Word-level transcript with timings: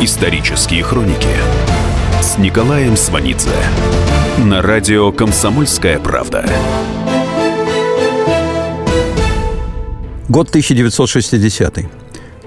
Исторические 0.00 0.84
хроники 0.84 1.26
с 2.22 2.38
Николаем 2.38 2.96
Сванидзе 2.96 3.50
на 4.38 4.62
радио 4.62 5.10
«Комсомольская 5.10 5.98
правда». 5.98 6.48
Год 10.28 10.50
1960. 10.50 11.78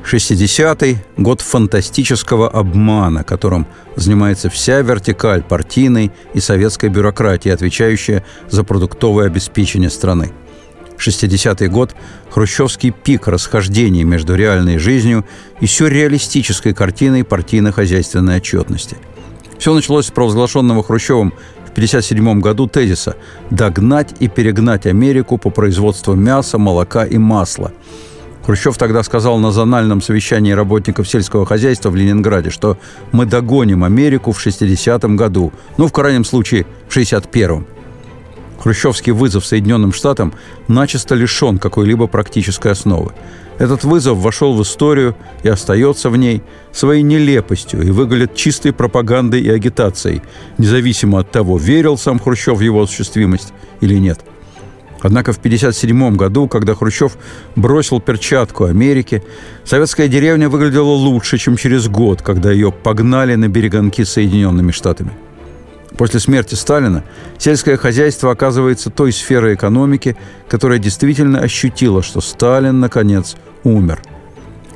60-й– 0.02 0.98
год 1.18 1.42
фантастического 1.42 2.50
обмана, 2.50 3.26
которым 3.26 3.68
занимается 3.98 4.50
вся 4.50 4.80
вертикаль 4.80 5.44
партийной 5.44 6.12
и 6.34 6.40
советской 6.40 6.88
бюрократии, 6.88 7.52
отвечающая 7.52 8.24
за 8.50 8.64
продуктовое 8.64 9.28
обеспечение 9.28 9.90
страны. 9.90 10.32
60-й 11.02 11.68
год– 11.68 11.96
хрущевский 12.30 12.92
пик 12.92 13.28
расхождений 13.28 14.04
между 14.04 14.36
реальной 14.36 14.78
жизнью 14.78 15.26
и 15.60 15.68
сюрреалистической 15.68 16.74
картиной 16.74 17.24
партийно-хозяйственной 17.24 18.38
отчетности. 18.38 18.98
Все 19.58 19.74
началось 19.74 20.08
с 20.08 20.12
провозглашенного 20.12 20.84
Хрущевым 20.84 21.32
в 21.66 21.72
1957 21.72 22.40
году 22.40 22.68
тезиса 22.68 23.16
«догнать 23.50 24.16
и 24.20 24.28
перегнать 24.28 24.86
Америку 24.86 25.38
по 25.38 25.50
производству 25.50 26.16
мяса, 26.16 26.58
молока 26.58 27.06
и 27.06 27.18
масла», 27.18 27.72
Хрущев 28.46 28.78
тогда 28.78 29.04
сказал 29.04 29.38
на 29.38 29.52
зональном 29.52 30.02
совещании 30.02 30.52
работников 30.52 31.08
сельского 31.08 31.46
хозяйства 31.46 31.90
в 31.90 31.96
Ленинграде, 31.96 32.50
что 32.50 32.78
мы 33.12 33.26
догоним 33.26 33.84
Америку 33.84 34.32
в 34.32 34.46
60-м 34.46 35.16
году, 35.16 35.54
ну, 35.78 35.88
в 35.88 35.92
крайнем 35.92 36.26
случае, 36.26 36.66
в 36.88 36.98
61-м. 36.98 37.68
Хрущевский 38.62 39.12
вызов 39.12 39.46
Соединенным 39.46 39.92
Штатам 39.92 40.34
начисто 40.68 41.16
лишен 41.16 41.58
какой-либо 41.58 42.08
практической 42.08 42.72
основы. 42.72 43.12
Этот 43.58 43.84
вызов 43.84 44.18
вошел 44.18 44.54
в 44.54 44.62
историю 44.62 45.16
и 45.44 45.50
остается 45.50 46.10
в 46.10 46.18
ней 46.18 46.44
своей 46.72 47.02
нелепостью 47.02 47.82
и 47.82 47.92
выглядит 47.92 48.36
чистой 48.36 48.72
пропагандой 48.72 49.42
и 49.42 49.50
агитацией, 49.50 50.22
независимо 50.58 51.20
от 51.20 51.32
того, 51.32 51.58
верил 51.58 51.98
сам 51.98 52.20
Хрущев 52.20 52.58
в 52.58 52.62
его 52.62 52.82
осуществимость 52.84 53.54
или 53.82 53.96
нет– 53.96 54.20
Однако 55.02 55.34
в 55.34 55.38
1957 55.38 56.16
году, 56.16 56.48
когда 56.48 56.76
Хрущев 56.76 57.18
бросил 57.56 58.00
перчатку 58.00 58.66
Америке, 58.66 59.24
советская 59.66 60.08
деревня 60.08 60.48
выглядела 60.48 60.92
лучше, 60.92 61.38
чем 61.38 61.58
через 61.58 61.88
год, 61.88 62.22
когда 62.22 62.52
ее 62.52 62.72
погнали 62.72 63.36
на 63.36 63.48
береганки 63.48 64.04
Соединенными 64.04 64.72
Штатами. 64.72 65.12
После 65.98 66.20
смерти 66.20 66.56
Сталина 66.56 67.04
сельское 67.38 67.78
хозяйство 67.78 68.32
оказывается 68.32 68.90
той 68.90 69.12
сферой 69.12 69.56
экономики, 69.56 70.16
которая 70.48 70.80
действительно 70.80 71.40
ощутила, 71.40 72.02
что 72.02 72.22
Сталин, 72.22 72.80
наконец, 72.80 73.36
умер– 73.64 74.02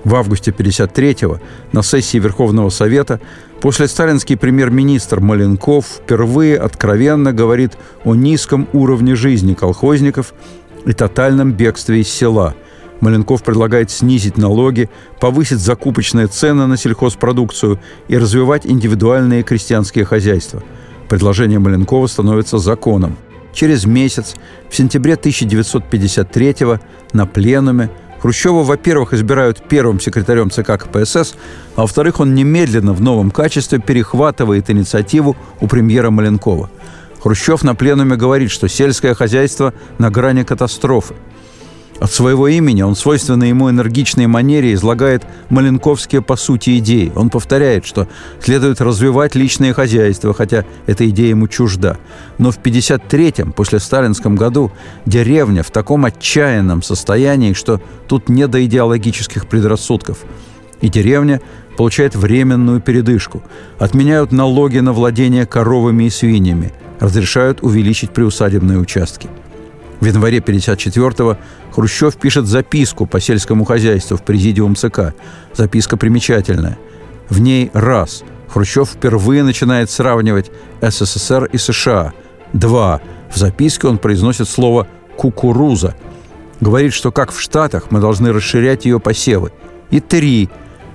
в 0.06 0.14
августе 0.14 0.52
1953-го 0.52 1.40
на 1.74 1.82
сессии 1.82 2.20
Верховного 2.20 2.70
Совета 2.70 3.20
после 3.60 3.88
сталинский 3.88 4.38
премьер-министр 4.38 5.20
Маленков 5.20 5.86
впервые 5.86 6.58
откровенно 6.58 7.34
говорит 7.34 7.74
о 8.06 8.14
низком 8.14 8.68
уровне 8.72 9.16
жизни 9.16 9.56
колхозников 9.56 10.34
и 10.86 10.94
тотальном 10.94 11.52
бегстве 11.52 12.02
из 12.02 12.08
села. 12.10 12.54
Маленков 13.02 13.44
предлагает 13.44 13.90
снизить 13.90 14.38
налоги, 14.38 14.90
повысить 15.20 15.60
закупочные 15.60 16.28
цены 16.28 16.68
на 16.68 16.78
сельхозпродукцию 16.78 17.80
и 18.08 18.18
развивать 18.18 18.66
индивидуальные 18.66 19.44
крестьянские 19.44 20.06
хозяйства. 20.06 20.62
Предложение 21.10 21.60
Маленкова 21.60 22.08
становится 22.08 22.58
законом. 22.58 23.18
Через 23.54 23.86
месяц, 23.86 24.36
в 24.70 24.76
сентябре 24.76 25.14
1953 25.14 26.56
на 27.14 27.26
пленуме 27.26 27.90
Хрущева, 28.22 28.64
во-первых, 28.64 29.14
избирают 29.14 29.62
первым 29.70 30.00
секретарем 30.00 30.50
ЦК 30.50 30.80
КПСС, 30.80 31.36
а 31.76 31.82
во-вторых, 31.82 32.20
он 32.20 32.34
немедленно 32.34 32.94
в 32.94 33.02
новом 33.02 33.30
качестве 33.30 33.80
перехватывает 33.80 34.70
инициативу 34.70 35.38
у 35.62 35.68
премьера 35.68 36.10
Маленкова. 36.10 36.70
Хрущев 37.22 37.64
на 37.64 37.76
пленуме 37.76 38.16
говорит, 38.16 38.52
что 38.52 38.68
сельское 38.68 39.14
хозяйство 39.14 39.74
на 40.00 40.10
грани 40.10 40.44
катастрофы– 40.44 41.14
от 42.00 42.12
своего 42.12 42.48
имени 42.50 42.82
он, 42.82 42.96
свойственной 42.96 43.50
ему 43.50 43.70
энергичной 43.70 44.28
манере, 44.28 44.74
излагает 44.74 45.24
маленковские 45.50 46.22
по 46.22 46.36
сути 46.36 46.78
идеи. 46.80 47.12
Он 47.16 47.30
повторяет, 47.30 47.86
что 47.86 48.08
следует 48.42 48.82
развивать 48.82 49.36
личное 49.36 49.74
хозяйство, 49.74 50.34
хотя 50.34 50.66
эта 50.88 51.10
идея 51.10 51.30
ему 51.30 51.48
чужда. 51.48 51.98
Но 52.38 52.52
в 52.52 52.60
53-м, 52.60 53.54
после 53.54 53.80
сталинском 53.80 54.36
году, 54.36 54.72
деревня 55.06 55.64
в 55.64 55.72
таком 55.72 56.04
отчаянном 56.04 56.84
состоянии, 56.84 57.54
что 57.54 57.82
тут 58.08 58.28
не 58.28 58.48
до 58.48 58.64
идеологических 58.66 59.48
предрассудков. 59.48 60.18
И 60.82 60.90
деревня 60.90 61.40
получает 61.78 62.16
временную 62.16 62.82
передышку. 62.82 63.42
Отменяют 63.80 64.34
налоги 64.34 64.80
на 64.80 64.92
владение 64.92 65.46
коровами 65.46 66.06
и 66.06 66.10
свиньями. 66.10 66.74
Разрешают 67.00 67.60
увеличить 67.62 68.12
приусадебные 68.12 68.80
участки– 68.80 69.30
в 70.00 70.06
январе 70.06 70.40
1954-го 70.40 71.38
Хрущев 71.72 72.16
пишет 72.18 72.46
записку 72.48 73.06
по 73.06 73.20
сельскому 73.20 73.66
хозяйству 73.66 74.18
в 74.18 74.24
президиум 74.24 74.76
ЦК. 74.76 75.14
Записка 75.54 75.98
примечательная. 75.98 76.78
В 77.30 77.40
ней 77.40 77.72
раз 77.74 78.24
Хрущев 78.48 78.90
впервые 78.90 79.44
начинает 79.44 79.90
сравнивать 79.90 80.52
СССР 80.82 81.46
и 81.52 81.58
США. 81.58 82.14
Два. 82.54 83.02
В 83.32 83.38
записке 83.38 83.88
он 83.88 83.98
произносит 83.98 84.48
слово 84.48 84.88
«кукуруза». 85.18 85.96
Говорит, 86.62 86.94
что 86.94 87.12
как 87.12 87.32
в 87.32 87.42
Штатах 87.42 87.92
мы 87.92 88.00
должны 88.00 88.32
расширять 88.32 88.86
ее 88.86 89.00
посевы. 89.00 89.52
И 89.92 90.00
три. 90.00 90.50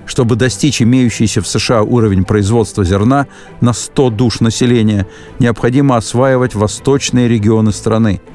Чтобы 0.07 0.35
достичь 0.35 0.81
имеющийся 0.81 1.41
в 1.41 1.47
США 1.47 1.83
уровень 1.83 2.25
производства 2.25 2.83
зерна 2.83 3.27
на 3.61 3.71
100 3.71 4.09
душ 4.09 4.39
населения, 4.39 5.05
необходимо 5.37 5.95
осваивать 5.95 6.55
восточные 6.55 7.27
регионы 7.27 7.71
страны– 7.71 8.21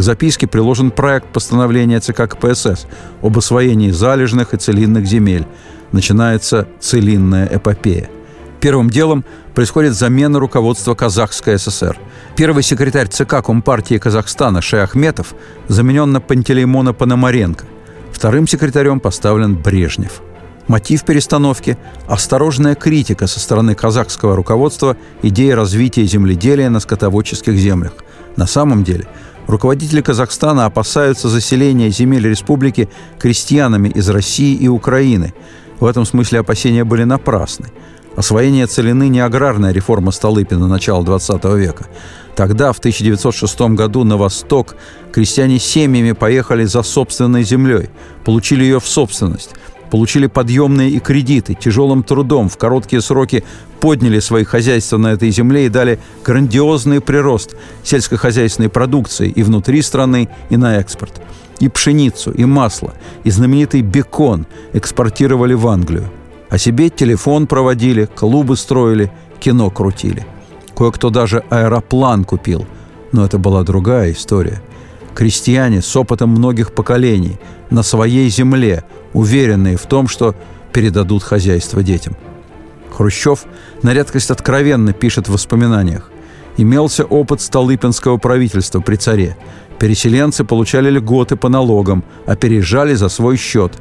к 0.00 0.02
записке 0.02 0.46
приложен 0.46 0.90
проект 0.90 1.26
постановления 1.26 2.00
ЦК 2.00 2.26
КПСС 2.26 2.86
об 3.20 3.36
освоении 3.36 3.90
залежных 3.90 4.54
и 4.54 4.56
целинных 4.56 5.04
земель. 5.04 5.46
Начинается 5.92 6.66
целинная 6.80 7.46
эпопея. 7.46 8.08
Первым 8.60 8.88
делом 8.88 9.26
происходит 9.54 9.92
замена 9.92 10.38
руководства 10.38 10.94
Казахской 10.94 11.58
ССР. 11.58 11.98
Первый 12.34 12.62
секретарь 12.62 13.08
ЦК 13.08 13.44
Компартии 13.44 13.98
Казахстана 13.98 14.62
Шеахметов 14.62 15.34
заменен 15.68 16.12
на 16.12 16.22
Пантелеймона 16.22 16.94
Пономаренко. 16.94 17.66
Вторым 18.10 18.48
секретарем 18.48 19.00
поставлен 19.00 19.54
Брежнев. 19.54 20.22
Мотив 20.66 21.04
перестановки– 21.04 21.76
осторожная 22.08 22.74
критика 22.74 23.26
со 23.26 23.38
стороны 23.38 23.74
казахского 23.74 24.34
руководства 24.34 24.96
идеи 25.20 25.50
развития 25.50 26.06
земледелия 26.06 26.70
на 26.70 26.80
скотоводческих 26.80 27.54
землях. 27.54 27.92
На 28.36 28.46
самом 28.46 28.82
деле– 28.82 29.06
Руководители 29.50 30.00
Казахстана 30.00 30.66
опасаются 30.66 31.28
заселения 31.28 31.90
земель 31.90 32.24
республики 32.28 32.88
крестьянами 33.18 33.88
из 33.88 34.08
России 34.08 34.54
и 34.54 34.68
Украины. 34.68 35.34
В 35.80 35.86
этом 35.86 36.04
смысле 36.04 36.38
опасения 36.38 36.84
были 36.84 37.02
напрасны. 37.02 37.66
Освоение 38.14 38.68
целины 38.68 39.08
не 39.08 39.18
аграрная 39.18 39.72
реформа 39.72 40.12
Столыпина 40.12 40.68
начала 40.68 41.02
XX 41.02 41.58
века. 41.58 41.88
Тогда, 42.36 42.72
в 42.72 42.78
1906 42.78 43.60
году, 43.74 44.04
на 44.04 44.16
восток 44.16 44.76
крестьяне 45.12 45.58
семьями 45.58 46.12
поехали 46.12 46.64
за 46.64 46.84
собственной 46.84 47.42
землей, 47.42 47.90
получили 48.24 48.62
ее 48.62 48.78
в 48.78 48.86
собственность– 48.86 49.50
получили 49.90 50.26
подъемные 50.26 50.90
и 50.90 51.00
кредиты, 51.00 51.54
тяжелым 51.54 52.02
трудом 52.02 52.48
в 52.48 52.56
короткие 52.56 53.02
сроки 53.02 53.44
подняли 53.80 54.20
свои 54.20 54.44
хозяйства 54.44 54.96
на 54.96 55.08
этой 55.08 55.30
земле 55.30 55.66
и 55.66 55.68
дали 55.68 55.98
грандиозный 56.24 57.00
прирост 57.00 57.56
сельскохозяйственной 57.82 58.68
продукции 58.68 59.28
и 59.28 59.42
внутри 59.42 59.82
страны, 59.82 60.28
и 60.48 60.56
на 60.56 60.78
экспорт. 60.78 61.20
И 61.58 61.68
пшеницу, 61.68 62.30
и 62.30 62.44
масло, 62.44 62.94
и 63.24 63.30
знаменитый 63.30 63.82
бекон 63.82 64.46
экспортировали 64.72 65.54
в 65.54 65.66
Англию. 65.66 66.10
А 66.48 66.58
себе 66.58 66.88
телефон 66.88 67.46
проводили, 67.46 68.06
клубы 68.06 68.56
строили, 68.56 69.12
кино 69.40 69.70
крутили. 69.70 70.26
Кое-кто 70.74 71.10
даже 71.10 71.44
аэроплан 71.50 72.24
купил. 72.24 72.66
Но 73.12 73.24
это 73.24 73.38
была 73.38 73.62
другая 73.62 74.12
история– 74.12 74.62
крестьяне 75.14 75.82
с 75.82 75.96
опытом 75.96 76.30
многих 76.30 76.72
поколений, 76.72 77.38
на 77.70 77.82
своей 77.82 78.28
земле, 78.30 78.84
уверенные 79.12 79.76
в 79.76 79.86
том, 79.86 80.08
что 80.08 80.34
передадут 80.72 81.22
хозяйство 81.22 81.82
детям. 81.82 82.16
Хрущев 82.90 83.44
на 83.82 83.92
редкость 83.94 84.30
откровенно 84.30 84.92
пишет 84.92 85.28
в 85.28 85.32
воспоминаниях. 85.32 86.10
Имелся 86.56 87.04
опыт 87.04 87.40
Столыпинского 87.40 88.18
правительства 88.18 88.80
при 88.80 88.96
царе. 88.96 89.36
Переселенцы 89.78 90.44
получали 90.44 90.90
льготы 90.90 91.36
по 91.36 91.48
налогам, 91.48 92.04
а 92.26 92.36
переезжали 92.36 92.94
за 92.94 93.08
свой 93.08 93.36
счет. 93.36 93.72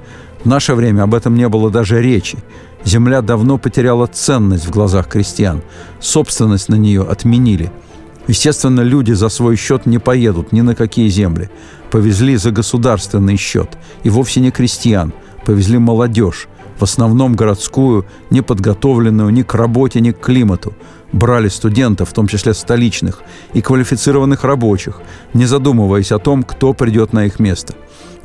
В 0.43 0.45
наше 0.45 0.73
время 0.73 1.03
об 1.03 1.13
этом 1.13 1.35
не 1.35 1.49
было 1.49 1.69
даже 1.69 2.01
речи. 2.01 2.37
Земля 2.85 3.21
давно 3.21 3.57
потеряла 3.57 4.07
ценность 4.07 4.65
в 4.65 4.71
глазах 4.71 5.07
крестьян. 5.07 5.61
Собственность 5.99 6.69
на 6.69 6.75
нее 6.75 7.03
отменили– 7.03 7.71
Естественно, 8.29 8.81
люди 8.81 9.13
за 9.13 9.27
свой 9.27 9.55
счет 9.55 9.87
не 9.87 9.97
поедут 9.97 10.51
ни 10.51 10.61
на 10.61 10.75
какие 10.75 11.09
земли. 11.09 11.49
Повезли 11.89 12.35
за 12.37 12.51
государственный 12.51 13.37
счет. 13.37 13.75
И 14.03 14.09
вовсе 14.11 14.39
не 14.39 14.51
крестьян. 14.51 15.13
Повезли 15.45 15.79
молодежь. 15.79 16.47
в 16.77 16.83
основном 16.83 17.35
городскую, 17.35 18.05
не 18.29 18.41
подготовленную 18.41 19.31
ни 19.31 19.41
к 19.41 19.55
работе, 19.55 19.99
ни 19.99 20.11
к 20.11 20.19
климату. 20.19 20.73
Брали 21.11 21.49
студентов, 21.49 22.09
в 22.09 22.13
том 22.13 22.27
числе 22.27 22.53
столичных, 22.53 23.21
и 23.53 23.61
квалифицированных 23.61 24.45
рабочих, 24.45 25.01
не 25.33 25.45
задумываясь 25.45 26.13
о 26.13 26.19
том, 26.19 26.43
кто 26.43 26.73
придет 26.73 27.11
на 27.11 27.25
их 27.25 27.39
место. 27.39 27.73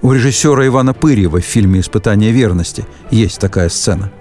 У 0.02 0.12
режиссера 0.12 0.64
Ивана 0.66 0.92
Пырьева 0.92 1.40
в 1.40 1.44
фильме 1.44 1.80
«Испытание 1.80 2.30
верности» 2.30 2.84
есть 3.10 3.40
такая 3.40 3.70
сцена. 3.70 4.12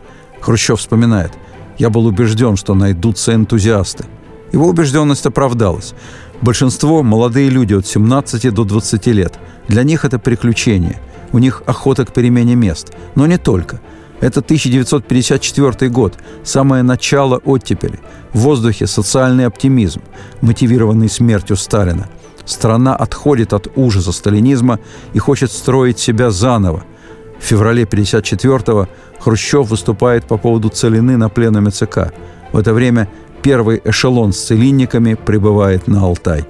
Хрущев 0.42 0.80
вспоминает. 0.80 1.34
«Я 1.78 1.90
был 1.90 2.06
убежден, 2.08 2.56
что 2.56 2.74
найдутся 2.74 3.36
энтузиасты. 3.36 4.06
Его 4.54 4.68
убежденность 4.68 5.26
оправдалась. 5.26 5.94
Большинство– 6.42 7.04
молодые 7.04 7.50
люди 7.50 7.74
от 7.74 7.88
17 7.88 8.54
до 8.54 8.64
20 8.64 9.08
лет. 9.08 9.40
Для 9.68 9.84
них 9.84 10.06
это 10.06 10.20
приключение. 10.20 11.00
У 11.32 11.40
них 11.40 11.64
охота 11.66 12.06
к 12.06 12.14
перемене 12.14 12.56
мест. 12.56 12.94
Но 13.16 13.26
не 13.26 13.38
только. 13.38 13.82
Это 14.22 14.40
1954 14.42 15.90
год, 15.90 16.18
самое 16.44 16.84
начало 16.84 17.42
оттепели. 17.44 18.00
В 18.32 18.40
воздухе 18.40 18.88
социальный 18.88 19.48
оптимизм, 19.48 20.02
мотивированный 20.42 21.10
смертью 21.10 21.58
Сталина. 21.58 22.08
Страна 22.46 22.96
отходит 22.96 23.54
от 23.54 23.68
ужаса 23.76 24.12
сталинизма 24.12 24.80
и 25.14 25.20
хочет 25.20 25.52
строить 25.52 25.98
себя 25.98 26.30
заново. 26.30 26.84
В 27.40 27.44
феврале 27.44 27.84
1954-го 27.84 28.88
Хрущев 29.20 29.68
выступает 29.70 30.26
по 30.26 30.38
поводу 30.38 30.70
целины 30.70 31.18
на 31.18 31.30
пленуме 31.30 31.72
ЦК. 31.72 32.14
В 32.52 32.58
это 32.58 32.74
время 32.74 33.10
первый 33.44 33.82
эшелон 33.84 34.32
с 34.34 34.40
целинниками 34.40 35.14
прибывает 35.16 35.88
на 35.88 36.02
Алтай. 36.02 36.46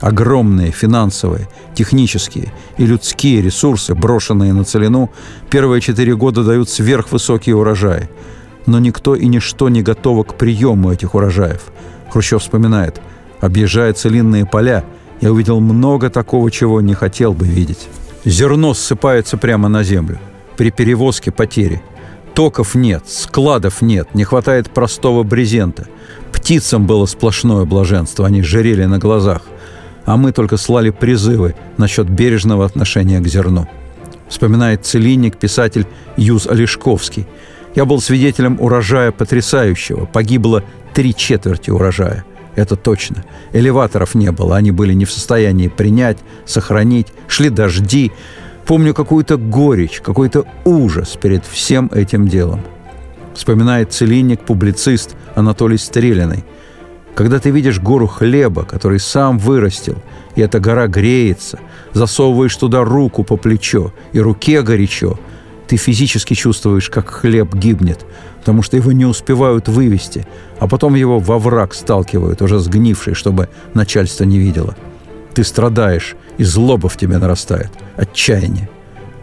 Огромные 0.00 0.72
финансовые, 0.72 1.48
технические 1.74 2.52
и 2.76 2.84
людские 2.84 3.40
ресурсы, 3.40 3.94
брошенные 3.94 4.52
на 4.52 4.64
целину, 4.64 5.10
первые 5.48 5.80
четыре 5.80 6.14
года 6.14 6.44
дают 6.44 6.68
сверхвысокие 6.68 7.56
урожаи. 7.56 8.10
Но 8.66 8.78
никто 8.80 9.14
и 9.14 9.26
ничто 9.26 9.68
не 9.68 9.82
готово 9.82 10.24
к 10.24 10.34
приему 10.34 10.92
этих 10.92 11.14
урожаев. 11.14 11.62
Хрущев 12.10 12.42
вспоминает, 12.42 13.00
объезжая 13.40 13.92
целинные 13.92 14.44
поля, 14.44 14.84
я 15.20 15.32
увидел 15.32 15.60
много 15.60 16.10
такого, 16.10 16.50
чего 16.50 16.80
не 16.80 16.94
хотел 16.94 17.32
бы 17.32 17.46
видеть. 17.46 17.88
Зерно 18.24 18.74
ссыпается 18.74 19.38
прямо 19.38 19.68
на 19.68 19.82
землю. 19.82 20.18
При 20.56 20.70
перевозке 20.70 21.30
потери. 21.30 21.80
Токов 22.36 22.74
нет, 22.74 23.04
складов 23.06 23.80
нет, 23.80 24.14
не 24.14 24.24
хватает 24.24 24.68
простого 24.68 25.22
брезента. 25.22 25.86
Птицам 26.34 26.86
было 26.86 27.06
сплошное 27.06 27.64
блаженство, 27.64 28.26
они 28.26 28.42
жерели 28.42 28.84
на 28.84 28.98
глазах. 28.98 29.40
А 30.04 30.18
мы 30.18 30.32
только 30.32 30.58
слали 30.58 30.90
призывы 30.90 31.54
насчет 31.78 32.10
бережного 32.10 32.66
отношения 32.66 33.20
к 33.20 33.26
зерну. 33.26 33.66
Вспоминает 34.28 34.84
целинник, 34.84 35.38
писатель 35.38 35.86
Юз 36.18 36.46
Олешковский. 36.46 37.26
Я 37.74 37.86
был 37.86 38.02
свидетелем 38.02 38.58
урожая 38.60 39.12
потрясающего. 39.12 40.04
Погибло 40.04 40.62
три 40.92 41.14
четверти 41.14 41.70
урожая. 41.70 42.26
Это 42.54 42.76
точно. 42.76 43.24
Элеваторов 43.54 44.14
не 44.14 44.30
было, 44.30 44.56
они 44.56 44.72
были 44.72 44.92
не 44.92 45.06
в 45.06 45.10
состоянии 45.10 45.68
принять, 45.68 46.18
сохранить. 46.44 47.06
Шли 47.28 47.48
дожди. 47.48 48.12
Помню 48.66 48.94
какую-то 48.94 49.36
горечь, 49.36 50.00
какой-то 50.00 50.44
ужас 50.64 51.16
перед 51.22 51.46
всем 51.46 51.88
этим 51.94 52.26
делом. 52.26 52.62
Вспоминает 53.32 53.92
целинник, 53.92 54.40
публицист 54.40 55.14
Анатолий 55.36 55.78
Стрелиный. 55.78 56.44
Когда 57.14 57.38
ты 57.38 57.50
видишь 57.50 57.78
гору 57.78 58.08
хлеба, 58.08 58.64
который 58.64 58.98
сам 58.98 59.38
вырастил, 59.38 60.02
и 60.34 60.40
эта 60.40 60.58
гора 60.58 60.88
греется, 60.88 61.60
засовываешь 61.92 62.56
туда 62.56 62.82
руку 62.82 63.22
по 63.22 63.36
плечо, 63.36 63.92
и 64.12 64.18
руке 64.18 64.62
горячо, 64.62 65.16
ты 65.68 65.76
физически 65.76 66.34
чувствуешь, 66.34 66.90
как 66.90 67.08
хлеб 67.08 67.54
гибнет, 67.54 68.04
потому 68.40 68.62
что 68.62 68.76
его 68.76 68.90
не 68.90 69.04
успевают 69.04 69.68
вывести, 69.68 70.26
а 70.58 70.66
потом 70.66 70.96
его 70.96 71.20
во 71.20 71.38
враг 71.38 71.72
сталкивают, 71.72 72.42
уже 72.42 72.58
сгнивший, 72.58 73.14
чтобы 73.14 73.48
начальство 73.74 74.24
не 74.24 74.38
видело. 74.38 74.74
Ты 75.36 75.44
страдаешь, 75.44 76.16
и 76.38 76.44
злоба 76.44 76.88
в 76.88 76.96
тебе 76.96 77.18
нарастает, 77.18 77.70
отчаяние. 77.96 78.68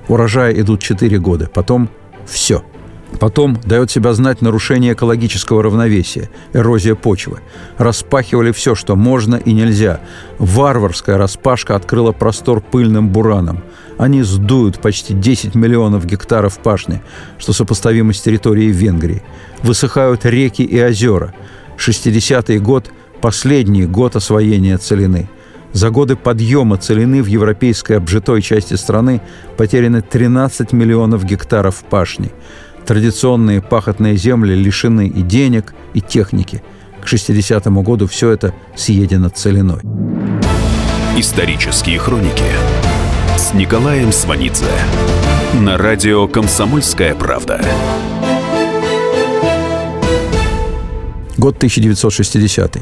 Урожая 0.07 0.53
идут 0.53 0.81
четыре 0.81 1.17
года, 1.17 1.49
потом 1.53 1.89
все– 2.25 2.63
Потом 3.19 3.59
дает 3.63 3.91
себя 3.91 4.13
знать 4.13 4.41
нарушение 4.41 4.93
экологического 4.93 5.63
равновесия, 5.63 6.29
эрозия 6.53 6.95
почвы. 6.95 7.39
Распахивали 7.77 8.51
все, 8.51 8.75
что 8.75 8.95
можно 8.95 9.35
и 9.35 9.53
нельзя. 9.53 9.99
Варварская 10.39 11.17
распашка 11.17 11.75
открыла 11.75 12.11
простор 12.11 12.61
пыльным 12.61 13.09
бураном. 13.09 13.63
Они 13.97 14.23
сдуют 14.23 14.79
почти 14.79 15.13
10 15.13 15.53
миллионов 15.55 16.05
гектаров 16.05 16.57
пашни, 16.57 17.01
что 17.37 17.53
сопоставимо 17.53 18.13
с 18.13 18.21
территорией 18.21 18.71
Венгрии. 18.71 19.21
Высыхают 19.61 20.25
реки 20.25 20.63
и 20.63 20.83
озера. 20.83 21.33
60-й 21.77 22.57
год– 22.57 22.89
последний 23.21 23.85
год 23.85 24.15
освоения 24.15 24.77
целины. 24.77 25.29
За 25.73 25.89
годы 25.89 26.15
подъема 26.15 26.77
целины 26.77 27.21
в 27.21 27.27
европейской 27.27 27.93
обжитой 27.97 28.41
части 28.41 28.75
страны 28.75 29.21
потеряны 29.57 30.01
13 30.01 30.71
миллионов 30.71 31.25
гектаров 31.25 31.83
пашни– 31.89 32.31
Традиционные 32.85 33.61
пахотные 33.61 34.17
земли 34.17 34.55
лишены 34.55 35.07
и 35.07 35.21
денег, 35.21 35.73
и 35.93 36.01
техники. 36.01 36.61
К 37.01 37.05
60-му 37.05 37.81
году 37.81 38.07
все 38.07 38.31
это 38.31 38.53
съедено 38.75 39.29
целиной. 39.29 39.81
Исторические 41.17 41.99
хроники 41.99 42.43
с 43.37 43.53
Николаем 43.53 44.11
Сванидзе 44.11 44.65
на 45.53 45.77
радио 45.77 46.27
«Комсомольская 46.27 47.15
правда». 47.15 47.61
Год 51.37 51.57
1960 51.57 52.77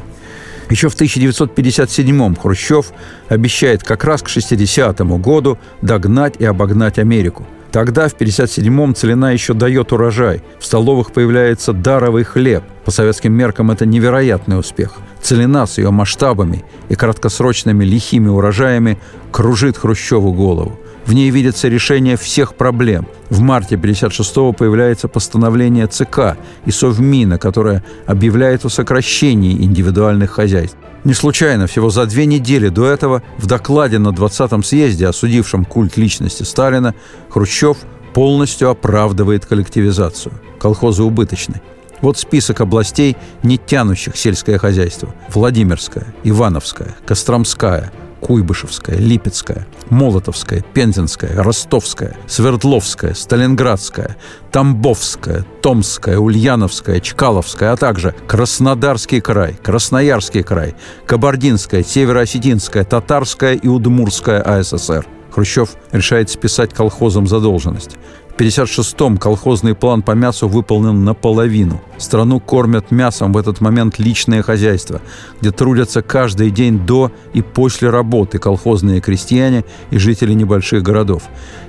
еще 0.72 0.90
в 0.90 0.96
1957-м 0.96 2.36
Хрущев 2.36 2.92
обещает 3.30 3.84
как 3.84 4.04
раз 4.04 4.22
к 4.22 4.28
60-му 4.28 5.18
году 5.18 5.58
догнать 5.82 6.36
и 6.40 6.46
обогнать 6.46 6.98
Америку– 6.98 7.46
Тогда, 7.72 8.10
в 8.10 8.16
57-м, 8.16 8.94
целина 8.96 9.32
еще 9.32 9.54
дает 9.54 9.94
урожай. 9.94 10.44
В 10.60 10.66
столовых 10.66 11.14
появляется 11.14 11.72
даровый 11.72 12.26
хлеб. 12.26 12.64
По 12.84 12.92
советским 12.92 13.32
меркам 13.32 13.72
это 13.72 13.86
невероятный 13.86 14.60
успех. 14.60 14.98
Целина 15.22 15.66
с 15.66 15.78
ее 15.78 15.90
масштабами 15.90 16.66
и 16.90 16.96
краткосрочными 16.96 17.86
лихими 17.86 18.28
урожаями 18.28 18.98
кружит 19.32 19.78
Хрущеву 19.78 20.34
голову. 20.34 20.78
В 21.06 21.14
ней 21.14 21.30
видится 21.30 21.68
решение 21.68 22.16
всех 22.16 22.56
проблем. 22.56 23.08
В 23.30 23.40
марте 23.40 23.76
1956-го 23.76 24.54
появляется 24.54 25.08
постановление 25.08 25.88
ЦК 25.88 26.38
и 26.66 26.72
Совмина, 26.72 27.38
которое 27.38 27.84
объявляет 28.06 28.66
о 28.66 28.70
сокращении 28.70 29.54
индивидуальных 29.64 30.32
хозяйств. 30.32 30.78
Не 31.04 31.14
случайно, 31.14 31.66
всего 31.66 31.90
за 31.90 32.06
две 32.06 32.28
недели 32.28 32.70
до 32.70 32.86
этого 32.86 33.24
в 33.38 33.48
докладе 33.48 33.98
на 33.98 34.10
20-м 34.10 34.64
съезде, 34.64 35.08
осудившем 35.08 35.66
культ 35.66 35.98
личности 35.98 36.44
Сталина, 36.44 36.94
Хрущев 37.30 37.78
полностью 38.14 38.70
оправдывает 38.70 39.46
коллективизацию. 39.46 40.34
Колхозы 40.60 41.02
убыточны. 41.02 41.62
Вот 42.02 42.18
список 42.18 42.62
областей, 42.62 43.16
не 43.44 43.58
тянущих 43.58 44.16
сельское 44.16 44.58
хозяйство. 44.58 45.14
Владимирская, 45.30 46.14
Ивановская, 46.24 46.96
Костромская, 47.06 47.92
Куйбышевская, 48.22 48.98
Липецкая, 48.98 49.68
Молотовская, 49.90 50.64
Пензенская, 50.74 51.42
Ростовская, 51.42 52.16
Свердловская, 52.28 53.14
Сталинградская, 53.14 54.16
Тамбовская, 54.52 55.46
Томская, 55.62 56.18
Ульяновская, 56.18 57.00
Чкаловская, 57.00 57.74
а 57.74 57.78
также 57.78 58.16
Краснодарский 58.28 59.20
край, 59.22 59.56
Красноярский 59.62 60.44
край, 60.44 60.76
Кабардинская, 61.06 61.84
Североосетинская, 61.84 62.84
Татарская 62.84 63.56
и 63.56 63.68
Удмурская 63.68 64.42
АССР. 64.42 65.06
Хрущев 65.32 65.72
решает 65.92 66.30
списать 66.30 66.74
колхозам 66.74 67.26
задолженность. 67.26 67.98
В 68.42 68.44
1956-м 68.44 69.18
колхозный 69.18 69.76
план 69.76 70.02
по 70.02 70.14
мясу 70.14 70.48
выполнен 70.48 71.06
наполовину. 71.06 71.80
Страну 72.00 72.40
кормят 72.40 72.90
мясом 72.90 73.34
в 73.34 73.38
этот 73.38 73.62
момент 73.62 74.00
личное 74.00 74.42
хозяйство, 74.42 75.00
где 75.40 75.52
трудятся 75.52 76.02
каждый 76.02 76.50
день 76.50 76.80
до 76.80 77.12
и 77.34 77.44
после 77.44 77.92
работы 77.92 78.40
колхозные 78.40 79.00
крестьяне 79.00 79.64
и 79.92 80.00
жители 80.00 80.34
небольших 80.34 80.82
городов. 80.82 81.22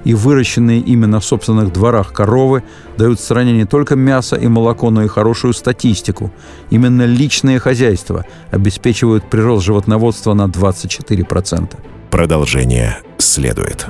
И 0.05 0.15
выращенные 0.15 0.81
ими 0.81 1.05
на 1.05 1.21
собственных 1.21 1.75
дворах 1.75 2.15
коровы 2.15 2.63
дают 2.97 3.21
стране 3.21 3.53
не 3.53 3.67
только 3.67 3.95
мясо 3.95 4.37
и 4.37 4.49
молоко, 4.49 4.89
но 4.89 5.05
и 5.05 5.09
хорошую 5.09 5.53
статистику. 5.53 6.33
Именно 6.71 7.05
личные 7.05 7.59
хозяйства 7.59 8.25
обеспечивают 8.51 9.29
прирост 9.29 9.67
животноводства 9.67 10.33
на 10.33 10.47
24%. 10.47 11.77
Продолжение 12.09 12.97
следует. 13.19 13.87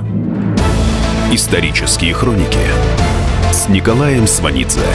Исторические 1.33 2.13
хроники 2.13 2.59
с 3.51 3.67
Николаем 3.67 4.27
Сванидзе 4.27 4.85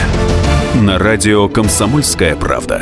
на 0.75 0.97
радио 0.97 1.49
«Комсомольская 1.49 2.37
правда». 2.37 2.81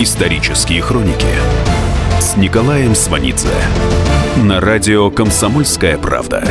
Исторические 0.00 0.80
хроники 0.80 1.26
с 2.20 2.36
Николаем 2.36 2.94
Сванидзе 2.94 3.48
на 4.36 4.60
радио 4.60 5.10
«Комсомольская 5.10 5.98
правда». 5.98 6.44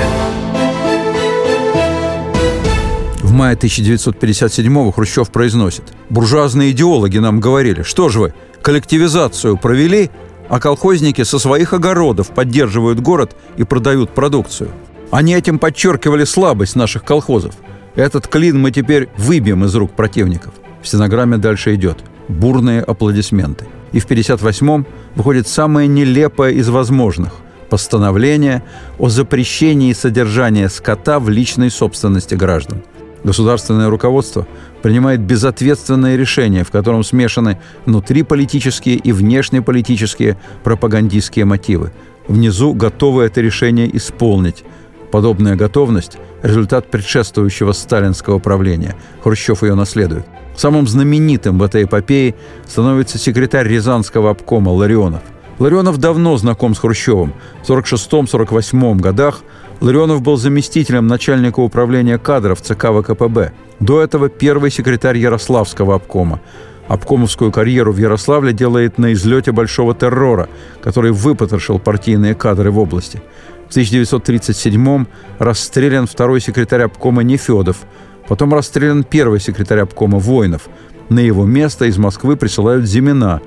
В 3.21 3.31
мае 3.31 3.55
1957-го 3.55 4.91
Хрущев 4.91 5.31
произносит 5.31 5.83
«Буржуазные 6.09 6.71
идеологи 6.71 7.19
нам 7.19 7.39
говорили, 7.39 7.83
что 7.83 8.09
же 8.09 8.19
вы, 8.19 8.33
коллективизацию 8.61 9.55
провели, 9.55 10.11
а 10.49 10.59
колхозники 10.59 11.23
со 11.23 11.39
своих 11.39 11.71
огородов 11.71 12.31
поддерживают 12.31 12.99
город 12.99 13.37
и 13.55 13.63
продают 13.63 14.13
продукцию. 14.13 14.71
Они 15.09 15.33
этим 15.33 15.57
подчеркивали 15.57 16.25
слабость 16.25 16.75
наших 16.75 17.05
колхозов. 17.05 17.55
Этот 17.95 18.27
клин 18.27 18.59
мы 18.59 18.71
теперь 18.71 19.07
выбьем 19.15 19.63
из 19.63 19.73
рук 19.73 19.93
противников». 19.93 20.53
В 20.81 20.87
стенограмме 20.89 21.37
дальше 21.37 21.73
идет– 21.75 21.99
бурные 22.27 22.81
аплодисменты. 22.81 23.65
И 23.91 23.99
в 23.99 24.07
1958-м 24.07 24.85
выходит 25.15 25.47
самое 25.47 25.87
нелепое 25.87 26.51
из 26.51 26.69
возможных– 26.69 27.33
постановление 27.69 28.63
о 28.97 29.09
запрещении 29.09 29.93
содержания 29.93 30.69
скота 30.69 31.19
в 31.19 31.29
личной 31.29 31.69
собственности 31.69 32.35
граждан. 32.35 32.83
Государственное 33.23 33.89
руководство 33.89 34.47
принимает 34.81 35.19
безответственное 35.19 36.15
решение, 36.15 36.63
в 36.63 36.71
котором 36.71 37.03
смешаны 37.03 37.59
внутриполитические 37.85 38.95
и 38.95 39.11
внешнеполитические 39.11 40.37
пропагандистские 40.63 41.45
мотивы. 41.45 41.91
Внизу 42.27 42.73
готовы 42.73 43.23
это 43.23 43.41
решение 43.41 43.95
исполнить. 43.97 44.63
Подобная 45.11 45.55
готовность– 45.55 46.17
результат 46.43 46.91
предшествующего 46.91 47.71
сталинского 47.71 48.39
правления. 48.39 48.95
Хрущев 49.23 49.63
ее 49.63 49.75
наследует. 49.75 50.25
Самым 50.57 50.87
знаменитым 50.87 51.59
в 51.59 51.63
этой 51.63 51.83
эпопее 51.83 52.33
становится 52.65 53.19
секретарь 53.19 53.67
Рязанского 53.67 54.31
обкома 54.31 54.71
Ларионов. 54.71 55.21
Ларионов 55.59 55.99
давно 55.99 56.35
знаком 56.37 56.73
с 56.73 56.79
Хрущевым. 56.79 57.33
В 57.63 57.69
1946-1948 57.69 58.99
годах 58.99 59.41
Ларионов 59.81 60.23
был 60.23 60.35
заместителем 60.37 61.05
начальника 61.05 61.59
управления 61.59 62.17
кадров 62.17 62.59
ЦК 62.61 62.87
ВКПБ. 62.87 63.53
До 63.79 64.01
этого 64.01 64.29
первый 64.29 64.71
секретарь 64.71 65.17
Ярославского 65.19 65.95
обкома. 65.95 66.41
Обкомовскую 66.87 67.51
карьеру 67.51 67.91
в 67.91 67.97
Ярославле 67.97 68.51
делает 68.51 68.97
на 68.97 69.13
излете 69.13 69.51
большого 69.51 69.93
террора, 69.93 70.49
который 70.81 71.11
выпотрошил 71.11 71.77
партийные 71.77 72.33
кадры 72.33 72.71
в 72.71 72.79
области. 72.79 73.21
В 73.69 73.77
1937-м 73.77 75.07
расстрелян 75.37 76.07
второй 76.07 76.41
секретарь 76.41 76.81
обкома 76.81 77.21
Нефедов– 77.21 77.77
Потом 78.27 78.53
расстрелян 78.53 79.03
первый 79.03 79.39
секретарь 79.39 79.79
обкома 79.79 80.19
Воинов. 80.19 80.69
На 81.09 81.19
его 81.19 81.45
место 81.45 81.85
из 81.85 81.97
Москвы 81.97 82.35
присылают 82.35 82.85
Зимина. 82.85 83.41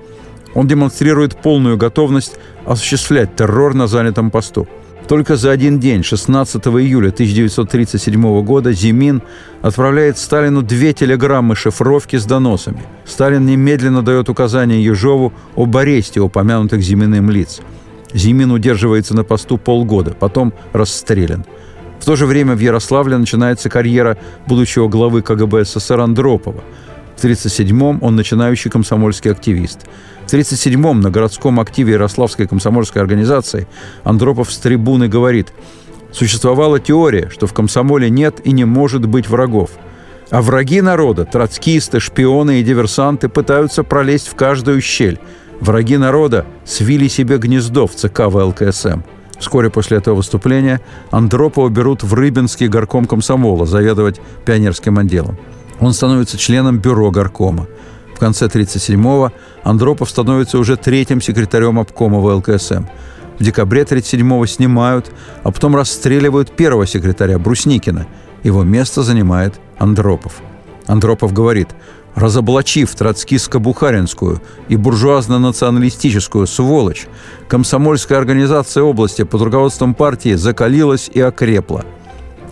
Он 0.54 0.66
демонстрирует 0.66 1.36
полную 1.36 1.76
готовность 1.76 2.36
осуществлять 2.64 3.36
террор 3.36 3.74
на 3.74 3.86
занятом 3.86 4.30
посту. 4.30 4.66
Только 5.06 5.34
за 5.34 5.50
один 5.50 5.80
день, 5.80 6.04
16 6.04 6.64
июля 6.68 7.08
1937 7.08 8.42
года, 8.44 8.72
Зимин 8.72 9.22
отправляет 9.60 10.18
Сталину 10.18 10.62
две 10.62 10.92
телеграммы 10.92 11.56
шифровки 11.56 12.16
с 12.16 12.24
доносами. 12.24 12.84
Сталин 13.04 13.44
немедленно 13.44 14.02
дает 14.02 14.28
указание 14.28 14.82
Ежову 14.82 15.32
об 15.56 15.76
аресте 15.76 16.20
упомянутых 16.20 16.80
Зиминым 16.80 17.28
лиц. 17.28 17.60
Зимин 18.14 18.52
удерживается 18.52 19.16
на 19.16 19.24
посту 19.24 19.58
полгода, 19.58 20.12
потом 20.12 20.52
расстрелян. 20.72 21.44
В 22.00 22.04
то 22.06 22.16
же 22.16 22.24
время 22.24 22.56
в 22.56 22.60
Ярославле 22.60 23.18
начинается 23.18 23.68
карьера 23.68 24.16
будущего 24.46 24.88
главы 24.88 25.20
КГБ 25.20 25.64
СССР 25.64 26.00
Андропова. 26.00 26.64
В 27.14 27.22
1937-м 27.22 27.98
он 28.02 28.16
начинающий 28.16 28.70
комсомольский 28.70 29.30
активист. 29.30 29.80
В 30.26 30.32
1937-м 30.32 31.00
на 31.02 31.10
городском 31.10 31.60
активе 31.60 31.92
Ярославской 31.92 32.48
комсомольской 32.48 33.02
организации 33.02 33.68
Андропов 34.02 34.50
с 34.50 34.56
трибуны 34.56 35.08
говорит 35.08 35.52
«Существовала 36.10 36.80
теория, 36.80 37.28
что 37.28 37.46
в 37.46 37.52
комсомоле 37.52 38.08
нет 38.08 38.40
и 38.44 38.52
не 38.52 38.64
может 38.64 39.04
быть 39.04 39.28
врагов. 39.28 39.70
А 40.30 40.40
враги 40.40 40.80
народа, 40.80 41.26
троцкисты, 41.26 42.00
шпионы 42.00 42.60
и 42.60 42.62
диверсанты 42.62 43.28
пытаются 43.28 43.84
пролезть 43.84 44.28
в 44.28 44.36
каждую 44.36 44.80
щель. 44.80 45.18
Враги 45.60 45.98
народа 45.98 46.46
свили 46.64 47.08
себе 47.08 47.36
гнездо 47.36 47.86
в 47.86 47.94
ЦК 47.94 48.20
ВЛКСМ». 48.20 49.02
Вскоре 49.40 49.70
после 49.70 49.96
этого 49.96 50.16
выступления 50.16 50.80
Андропова 51.10 51.68
берут 51.70 52.02
в 52.02 52.14
Рыбинский 52.14 52.68
горком 52.68 53.06
комсомола 53.06 53.66
заведовать 53.66 54.20
пионерским 54.44 54.98
отделом. 54.98 55.38
Он 55.80 55.94
становится 55.94 56.36
членом 56.36 56.78
бюро 56.78 57.10
горкома. 57.10 57.66
В 58.14 58.18
конце 58.18 58.46
1937-го 58.46 59.32
Андропов 59.64 60.10
становится 60.10 60.58
уже 60.58 60.76
третьим 60.76 61.22
секретарем 61.22 61.78
обкома 61.78 62.20
ВЛКСМ. 62.20 62.84
В 63.38 63.42
декабре 63.42 63.82
1937-го 63.82 64.44
снимают, 64.44 65.10
а 65.42 65.50
потом 65.50 65.74
расстреливают 65.74 66.54
первого 66.54 66.86
секретаря 66.86 67.38
Брусникина. 67.38 68.06
Его 68.42 68.62
место 68.62 69.02
занимает 69.02 69.58
Андропов. 69.78 70.42
Андропов 70.86 71.32
говорит– 71.32 71.70
разоблачив 72.20 72.94
троцкистско-бухаринскую 72.94 74.40
и 74.68 74.76
буржуазно-националистическую 74.76 76.46
сволочь, 76.46 77.08
комсомольская 77.48 78.18
организация 78.18 78.82
области 78.82 79.22
под 79.22 79.42
руководством 79.42 79.94
партии 79.94 80.34
закалилась 80.34 81.10
и 81.12 81.20
окрепла. 81.20 81.84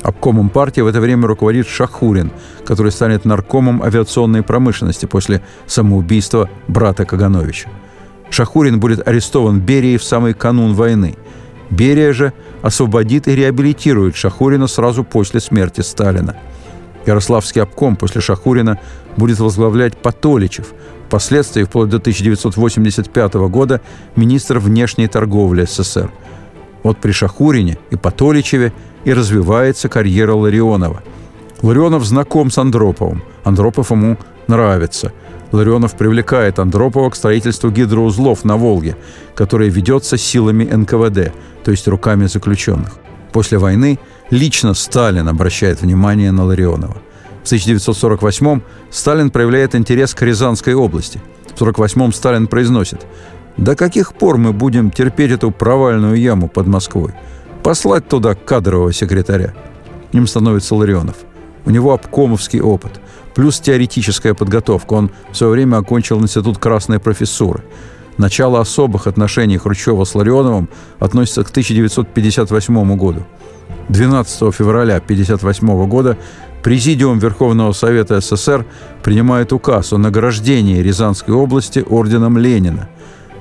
Обкомом 0.02 0.48
партии 0.48 0.80
в 0.80 0.86
это 0.86 1.00
время 1.00 1.26
руководит 1.26 1.66
Шахурин, 1.68 2.30
который 2.64 2.92
станет 2.92 3.24
наркомом 3.24 3.82
авиационной 3.82 4.42
промышленности 4.42 5.06
после 5.06 5.42
самоубийства 5.66 6.48
брата 6.68 7.04
Кагановича. 7.04 7.68
Шахурин 8.30 8.78
будет 8.80 9.06
арестован 9.06 9.60
Берией 9.60 9.98
в 9.98 10.04
самый 10.04 10.34
канун 10.34 10.74
войны. 10.74 11.16
Берия 11.70 12.12
же 12.12 12.32
освободит 12.62 13.28
и 13.28 13.34
реабилитирует 13.34 14.16
Шахурина 14.16 14.66
сразу 14.66 15.04
после 15.04 15.40
смерти 15.40 15.82
Сталина– 15.82 16.36
Ярославский 17.08 17.62
обком 17.62 17.96
после 17.96 18.20
Шахурина 18.20 18.78
будет 19.16 19.40
возглавлять 19.40 19.96
Патоличев, 19.96 20.74
впоследствии, 21.06 21.64
вплоть 21.64 21.88
до 21.88 21.96
1985 21.96 23.34
года, 23.48 23.80
министр 24.14 24.58
внешней 24.58 25.08
торговли 25.08 25.64
СССР. 25.64 26.10
Вот 26.82 26.98
при 26.98 27.12
Шахурине 27.12 27.78
и 27.90 27.96
Патоличеве 27.96 28.72
и 29.04 29.12
развивается 29.14 29.88
карьера 29.88 30.34
Ларионова. 30.34 31.02
Ларионов 31.62 32.04
знаком 32.04 32.50
с 32.50 32.58
Андроповым. 32.58 33.22
Андропов 33.42 33.90
ему 33.90 34.18
нравится. 34.46 35.12
Ларионов 35.50 35.94
привлекает 35.94 36.58
Андропова 36.58 37.08
к 37.08 37.16
строительству 37.16 37.70
гидроузлов 37.70 38.44
на 38.44 38.58
Волге, 38.58 38.96
которое 39.34 39.70
ведется 39.70 40.18
силами 40.18 40.64
НКВД, 40.64 41.32
то 41.64 41.70
есть 41.70 41.88
руками 41.88 42.26
заключенных. 42.26 42.98
После 43.32 43.56
войны 43.56 43.98
лично 44.30 44.74
Сталин 44.74 45.28
обращает 45.28 45.82
внимание 45.82 46.32
на 46.32 46.44
Ларионова. 46.44 46.96
В 47.44 47.52
1948-м 47.52 48.62
Сталин 48.90 49.30
проявляет 49.30 49.74
интерес 49.74 50.14
к 50.14 50.22
Рязанской 50.22 50.74
области. 50.74 51.20
В 51.54 51.62
1948-м 51.62 52.12
Сталин 52.12 52.46
произносит 52.46 53.06
«До 53.56 53.74
каких 53.74 54.14
пор 54.14 54.36
мы 54.36 54.52
будем 54.52 54.90
терпеть 54.90 55.30
эту 55.30 55.50
провальную 55.50 56.16
яму 56.16 56.48
под 56.48 56.66
Москвой? 56.66 57.12
Послать 57.62 58.08
туда 58.08 58.34
кадрового 58.34 58.92
секретаря». 58.92 59.54
Им 60.12 60.26
становится 60.26 60.74
Ларионов. 60.74 61.16
У 61.66 61.70
него 61.70 61.92
обкомовский 61.92 62.60
опыт, 62.60 63.00
плюс 63.34 63.60
теоретическая 63.60 64.34
подготовка. 64.34 64.94
Он 64.94 65.10
в 65.30 65.36
свое 65.36 65.52
время 65.52 65.76
окончил 65.76 66.20
Институт 66.20 66.58
Красной 66.58 66.98
профессуры. 66.98 67.62
Начало 68.16 68.60
особых 68.60 69.06
отношений 69.06 69.58
Хрущева 69.58 70.04
с 70.04 70.14
Ларионовым 70.14 70.68
относится 70.98 71.44
к 71.44 71.50
1958 71.50 72.96
году. 72.96 73.24
12 73.88 74.54
февраля 74.54 74.96
1958 74.96 75.88
года 75.88 76.18
Президиум 76.62 77.18
Верховного 77.18 77.72
Совета 77.72 78.20
СССР 78.20 78.66
принимает 79.02 79.52
указ 79.52 79.92
о 79.92 79.98
награждении 79.98 80.82
Рязанской 80.82 81.34
области 81.34 81.84
орденом 81.88 82.36
Ленина. 82.36 82.88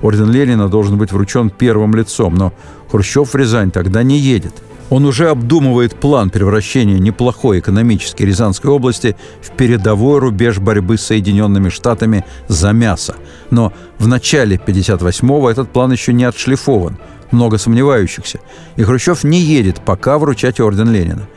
Орден 0.01 0.31
Ленина 0.31 0.69
должен 0.69 0.97
быть 0.97 1.11
вручен 1.11 1.49
первым 1.49 1.95
лицом, 1.95 2.35
но 2.35 2.53
Хрущев 2.89 3.33
в 3.33 3.35
Рязань 3.35 3.71
тогда 3.71 4.03
не 4.03 4.19
едет. 4.19 4.53
Он 4.89 5.05
уже 5.05 5.29
обдумывает 5.29 5.95
план 5.95 6.29
превращения 6.29 6.97
неплохой 6.97 7.59
экономической 7.59 8.23
Рязанской 8.23 8.71
области 8.71 9.17
в 9.41 9.51
передовой 9.51 10.19
рубеж 10.19 10.59
борьбы 10.59 10.97
с 10.97 11.07
Соединенными 11.07 11.67
Штатами 11.67 12.23
за 12.47 12.71
мясо. 12.71 13.15
Но 13.49 13.73
в 13.99 14.07
начале 14.07 14.55
58-го 14.55 15.49
этот 15.49 15.69
план 15.69 15.91
еще 15.91 16.13
не 16.13 16.23
отшлифован, 16.23 16.97
много 17.31 17.57
сомневающихся, 17.57 18.39
и 18.75 18.83
Хрущев 18.83 19.23
не 19.23 19.39
едет 19.39 19.81
пока 19.81 20.17
вручать 20.17 20.59
орден 20.59 20.91
Ленина. 20.91 21.27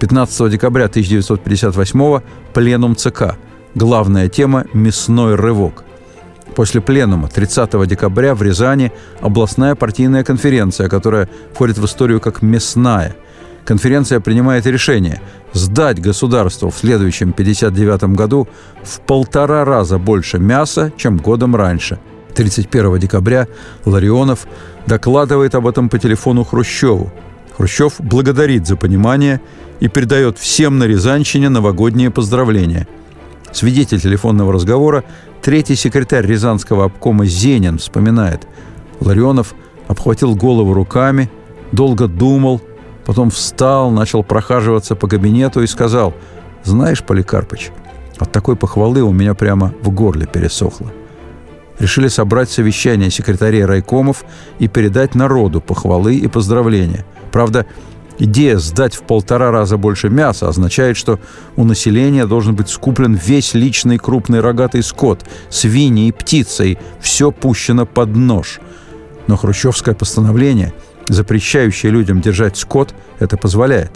15 0.00 0.50
декабря 0.50 0.86
1958-го 0.86 2.22
пленум 2.52 2.96
ЦК. 2.96 3.36
Главная 3.74 4.28
тема– 4.28 4.66
мясной 4.72 5.34
рывок. 5.34 5.84
После 6.54 6.80
пленума 6.80 7.28
30 7.28 7.86
декабря 7.88 8.34
в 8.34 8.42
Рязани 8.42 8.92
областная 9.20 9.74
партийная 9.74 10.22
конференция, 10.22 10.88
которая 10.88 11.28
входит 11.52 11.78
в 11.78 11.84
историю 11.84 12.20
как 12.20 12.42
«мясная». 12.42 13.16
Конференция 13.64 14.20
принимает 14.20 14.66
решение 14.66 15.20
сдать 15.54 16.00
государству 16.00 16.70
в 16.70 16.76
следующем 16.76 17.32
59 17.32 18.14
году 18.14 18.46
в 18.82 19.00
полтора 19.00 19.64
раза 19.64 19.98
больше 19.98 20.38
мяса, 20.38 20.92
чем 20.96 21.16
годом 21.16 21.56
раньше. 21.56 21.98
31 22.34 22.98
декабря 22.98 23.48
Ларионов 23.84 24.46
докладывает 24.86 25.54
об 25.54 25.66
этом 25.66 25.88
по 25.88 25.98
телефону 25.98 26.44
Хрущеву. 26.44 27.12
Хрущев 27.56 27.94
благодарит 27.98 28.66
за 28.66 28.76
понимание 28.76 29.40
и 29.80 29.88
передает 29.88 30.38
всем 30.38 30.78
на 30.78 30.84
Рязанщине 30.84 31.48
новогодние 31.48 32.10
поздравления. 32.10 32.88
Свидетель 33.52 34.00
телефонного 34.00 34.52
разговора 34.52 35.04
Третий 35.44 35.74
секретарь 35.76 36.26
Рязанского 36.26 36.86
обкома 36.86 37.26
Зенин 37.26 37.76
вспоминает. 37.76 38.48
Ларионов 39.00 39.54
обхватил 39.88 40.34
голову 40.34 40.72
руками, 40.72 41.30
долго 41.70 42.08
думал, 42.08 42.62
потом 43.04 43.30
встал, 43.30 43.90
начал 43.90 44.24
прохаживаться 44.24 44.96
по 44.96 45.06
кабинету 45.06 45.62
и 45.62 45.66
сказал, 45.66 46.14
«Знаешь, 46.62 47.04
Поликарпыч, 47.04 47.72
от 48.18 48.32
такой 48.32 48.56
похвалы 48.56 49.02
у 49.02 49.12
меня 49.12 49.34
прямо 49.34 49.74
в 49.82 49.90
горле 49.90 50.26
пересохло». 50.26 50.90
Решили 51.78 52.08
собрать 52.08 52.50
совещание 52.50 53.10
секретарей 53.10 53.64
райкомов 53.64 54.24
и 54.58 54.68
передать 54.68 55.14
народу 55.14 55.60
похвалы 55.60 56.16
и 56.16 56.28
поздравления. 56.28 57.04
Правда, 57.32 57.66
Идея 58.18 58.58
сдать 58.58 58.94
в 58.94 59.02
полтора 59.02 59.50
раза 59.50 59.76
больше 59.76 60.08
мяса 60.08 60.48
означает, 60.48 60.96
что 60.96 61.18
у 61.56 61.64
населения 61.64 62.26
должен 62.26 62.54
быть 62.54 62.68
скуплен 62.68 63.14
весь 63.14 63.54
личный 63.54 63.98
крупный 63.98 64.40
рогатый 64.40 64.84
скот, 64.84 65.24
свиньи 65.48 66.08
и 66.08 66.12
птицы, 66.12 66.72
и 66.72 66.78
все 67.00 67.32
пущено 67.32 67.86
под 67.86 68.14
нож. 68.14 68.60
Но 69.26 69.36
хрущевское 69.36 69.96
постановление, 69.96 70.72
запрещающее 71.08 71.90
людям 71.90 72.20
держать 72.20 72.56
скот, 72.56 72.94
это 73.18 73.36
позволяет. 73.36 73.90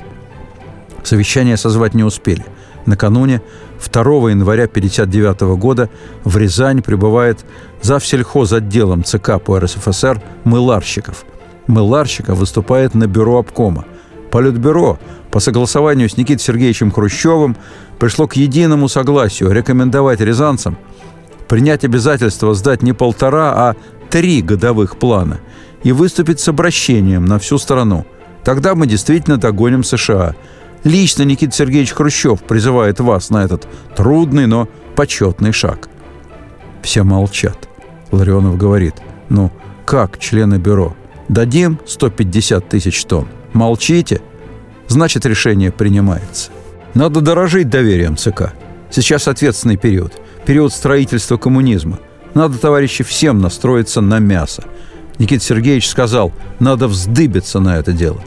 Совещание 1.04 1.56
созвать 1.56 1.94
не 1.94 2.02
успели. 2.02 2.44
Накануне, 2.86 3.40
2 3.84 4.30
января 4.30 4.64
1959 4.64 5.58
года, 5.58 5.90
в 6.24 6.36
Рязань 6.36 6.82
прибывает 6.82 7.44
завсельхоз 7.82 8.52
отделом 8.52 9.04
ЦК 9.04 9.40
по 9.44 9.58
РСФСР 9.58 10.20
Мыларщиков. 10.44 11.24
Мыларщиков 11.66 12.38
выступает 12.38 12.94
на 12.94 13.06
бюро 13.06 13.38
обкома– 13.38 13.84
Политбюро 14.30 14.98
по 15.30 15.40
согласованию 15.40 16.08
с 16.08 16.16
Никитой 16.16 16.42
Сергеевичем 16.42 16.90
Хрущевым 16.90 17.56
пришло 17.98 18.26
к 18.26 18.36
единому 18.36 18.88
согласию 18.88 19.50
рекомендовать 19.50 20.20
рязанцам 20.20 20.78
принять 21.48 21.84
обязательство 21.84 22.54
сдать 22.54 22.82
не 22.82 22.92
полтора, 22.92 23.52
а 23.54 23.76
три 24.10 24.42
годовых 24.42 24.98
плана 24.98 25.38
и 25.82 25.92
выступить 25.92 26.40
с 26.40 26.48
обращением 26.48 27.24
на 27.24 27.38
всю 27.38 27.58
страну. 27.58 28.04
Тогда 28.44 28.74
мы 28.74 28.86
действительно 28.86 29.38
догоним 29.38 29.82
США. 29.82 30.34
Лично 30.84 31.24
Никита 31.24 31.54
Сергеевич 31.54 31.92
Хрущев 31.92 32.42
призывает 32.42 33.00
вас 33.00 33.30
на 33.30 33.44
этот 33.44 33.66
трудный, 33.96 34.46
но 34.46 34.68
почетный 34.94 35.52
шаг. 35.52 35.88
Все 36.82 37.02
молчат. 37.02 37.68
Ларионов 38.10 38.56
говорит, 38.56 38.94
ну, 39.28 39.50
как 39.84 40.18
члены 40.18 40.56
бюро? 40.56 40.96
Дадим 41.28 41.78
150 41.86 42.68
тысяч 42.68 43.04
тонн. 43.04 43.28
Молчите, 43.52 44.22
значит 44.86 45.26
решение 45.26 45.70
принимается. 45.70 46.50
Надо 46.94 47.20
дорожить 47.20 47.68
доверием 47.68 48.16
ЦК. 48.16 48.52
Сейчас 48.90 49.28
ответственный 49.28 49.76
период. 49.76 50.14
Период 50.46 50.72
строительства 50.72 51.36
коммунизма. 51.36 51.98
Надо, 52.34 52.58
товарищи, 52.58 53.04
всем 53.04 53.40
настроиться 53.40 54.00
на 54.00 54.18
мясо. 54.18 54.64
Никита 55.18 55.44
Сергеевич 55.44 55.88
сказал, 55.88 56.32
надо 56.60 56.88
вздыбиться 56.88 57.60
на 57.60 57.78
это 57.78 57.92
дело. 57.92 58.22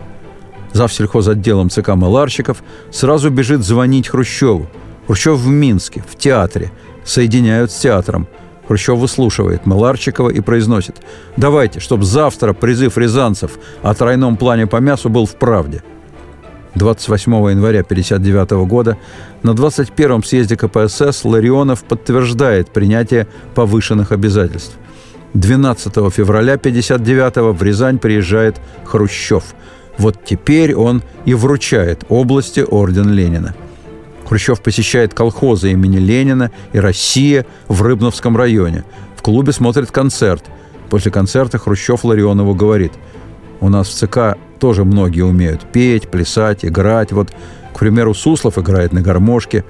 Завсельхоз 0.74 1.28
отделом 1.28 1.70
ЦК 1.70 1.90
Маларщиков 1.90 2.64
сразу 2.92 3.30
бежит 3.30 3.62
звонить 3.62 4.08
Хрущеву. 4.08 4.68
Хрущев 5.08 5.38
в 5.38 5.48
Минске, 5.48 6.04
в 6.08 6.18
театре. 6.18 6.72
Соединяют 7.04 7.72
с 7.72 7.80
театром– 7.80 8.28
Хрущев 8.72 9.00
выслушивает 9.00 9.66
Мыларчикова 9.66 10.30
и 10.30 10.40
произносит 10.40 10.96
«Давайте, 11.36 11.82
чтобы 11.82 12.06
завтра 12.06 12.54
призыв 12.54 12.98
рязанцев 12.98 13.60
о 13.82 13.94
тройном 13.94 14.38
плане 14.38 14.66
по 14.66 14.78
мясу 14.78 15.10
был 15.10 15.26
в 15.26 15.36
правде». 15.36 15.84
28 16.76 17.34
января 17.50 17.82
1959 17.82 18.52
года 18.70 18.98
на 19.44 19.50
21-м 19.50 20.24
съезде 20.24 20.56
КПСС 20.56 21.26
Ларионов 21.26 21.84
подтверждает 21.84 22.72
принятие 22.72 23.28
повышенных 23.56 24.14
обязательств. 24.14 24.78
12 25.34 25.94
февраля 26.14 26.54
1959 26.54 27.60
в 27.60 27.62
Рязань 27.62 28.00
приезжает 28.00 28.56
Хрущев. 28.86 29.44
Вот 29.98 30.24
теперь 30.26 30.74
он 30.74 31.04
и 31.26 31.34
вручает 31.34 32.04
области 32.10 32.62
орден 32.62 33.10
Ленина– 33.10 33.56
Хрущев 34.32 34.62
посещает 34.62 35.14
колхозы 35.14 35.72
имени 35.74 35.98
Ленина 35.98 36.52
и 36.72 36.80
«Россия» 36.80 37.46
в 37.68 37.82
Рыбновском 37.82 38.38
районе. 38.38 38.86
В 39.18 39.22
клубе 39.22 39.52
смотрит 39.52 39.92
концерт. 39.92 40.46
После 40.90 41.12
концерта 41.12 41.58
Хрущев 41.58 42.06
Ларионову 42.06 42.56
говорит, 42.56 42.94
«У 43.60 43.68
нас 43.68 43.90
в 43.90 43.94
ЦК 43.94 44.38
тоже 44.58 44.86
многие 44.86 45.24
умеют 45.24 45.66
петь, 45.74 46.08
плясать, 46.08 46.64
играть. 46.64 47.12
Вот, 47.12 47.34
к 47.74 47.80
примеру, 47.80 48.14
Суслов 48.14 48.58
играет 48.58 48.94
на 48.94 49.02
гармошке. 49.02 49.66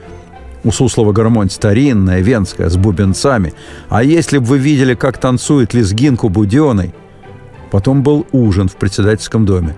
У 0.64 0.72
Суслова 0.72 1.12
гармонь 1.12 1.50
старинная, 1.50 2.22
венская, 2.22 2.70
с 2.70 2.78
бубенцами. 2.78 3.56
А 3.90 4.04
если 4.04 4.38
бы 4.38 4.46
вы 4.46 4.58
видели, 4.60 4.94
как 4.94 5.18
танцует 5.18 5.74
лезгинку 5.74 6.30
Буденной...» 6.30 6.94
Потом 7.72 8.04
был 8.04 8.28
ужин 8.32 8.68
в 8.68 8.76
председательском 8.76 9.48
доме. 9.48 9.76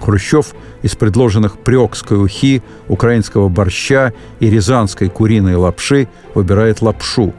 Хрущев 0.00 0.54
из 0.82 0.94
предложенных 0.94 1.58
прёкской 1.58 2.22
ухи, 2.22 2.62
украинского 2.88 3.48
борща 3.48 4.12
и 4.40 4.50
рязанской 4.50 5.08
куриной 5.08 5.56
лапши 5.56 6.08
выбирает 6.34 6.82
лапшу. 6.82 7.34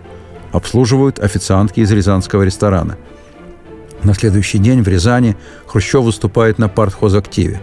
Обслуживают 0.51 1.19
официантки 1.19 1.81
из 1.81 1.91
рязанского 1.91 2.43
ресторана. 2.43 2.97
На 4.03 4.13
следующий 4.13 4.57
день 4.57 4.81
в 4.81 4.87
Рязани 4.87 5.35
Хрущев 5.65 6.03
выступает 6.03 6.59
на 6.59 6.69
партхозактиве. 6.69 7.59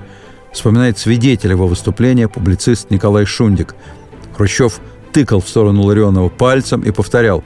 Вспоминает 0.53 0.99
свидетель 0.99 1.51
его 1.51 1.67
выступления 1.67 2.29
публицист 2.29 2.91
Николай 2.91 3.25
Шундик. 3.25 3.75
Хрущев 4.37 4.81
тыкал 5.13 5.41
в 5.41 5.49
сторону 5.49 5.83
Ларионова 5.83 6.29
пальцем 6.29 6.83
и 6.83 6.91
повторял 6.91 7.43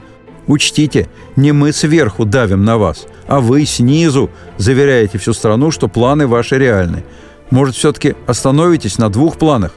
«Учтите, 0.47 1.07
не 1.35 1.51
мы 1.51 1.71
сверху 1.71 2.25
давим 2.25 2.65
на 2.65 2.77
вас, 2.77 3.05
а 3.27 3.39
вы 3.39 3.65
снизу 3.65 4.31
заверяете 4.57 5.19
всю 5.19 5.33
страну, 5.33 5.69
что 5.69 5.87
планы 5.87 6.25
ваши 6.25 6.57
реальны. 6.57 7.03
Может, 7.49 7.75
все-таки 7.75 8.15
остановитесь 8.27 8.97
на 8.97 9.09
двух 9.09 9.37
планах? 9.37 9.73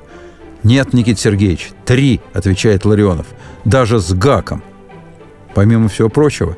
Нет, 0.63 0.93
Никит 0.93 1.19
Сергеевич, 1.19 1.71
три, 1.85 2.21
отвечает 2.33 2.85
Ларионов. 2.85 3.27
Даже 3.65 3.99
с 3.99 4.13
гаком. 4.13 4.63
Помимо 5.55 5.89
всего 5.89 6.09
прочего, 6.09 6.57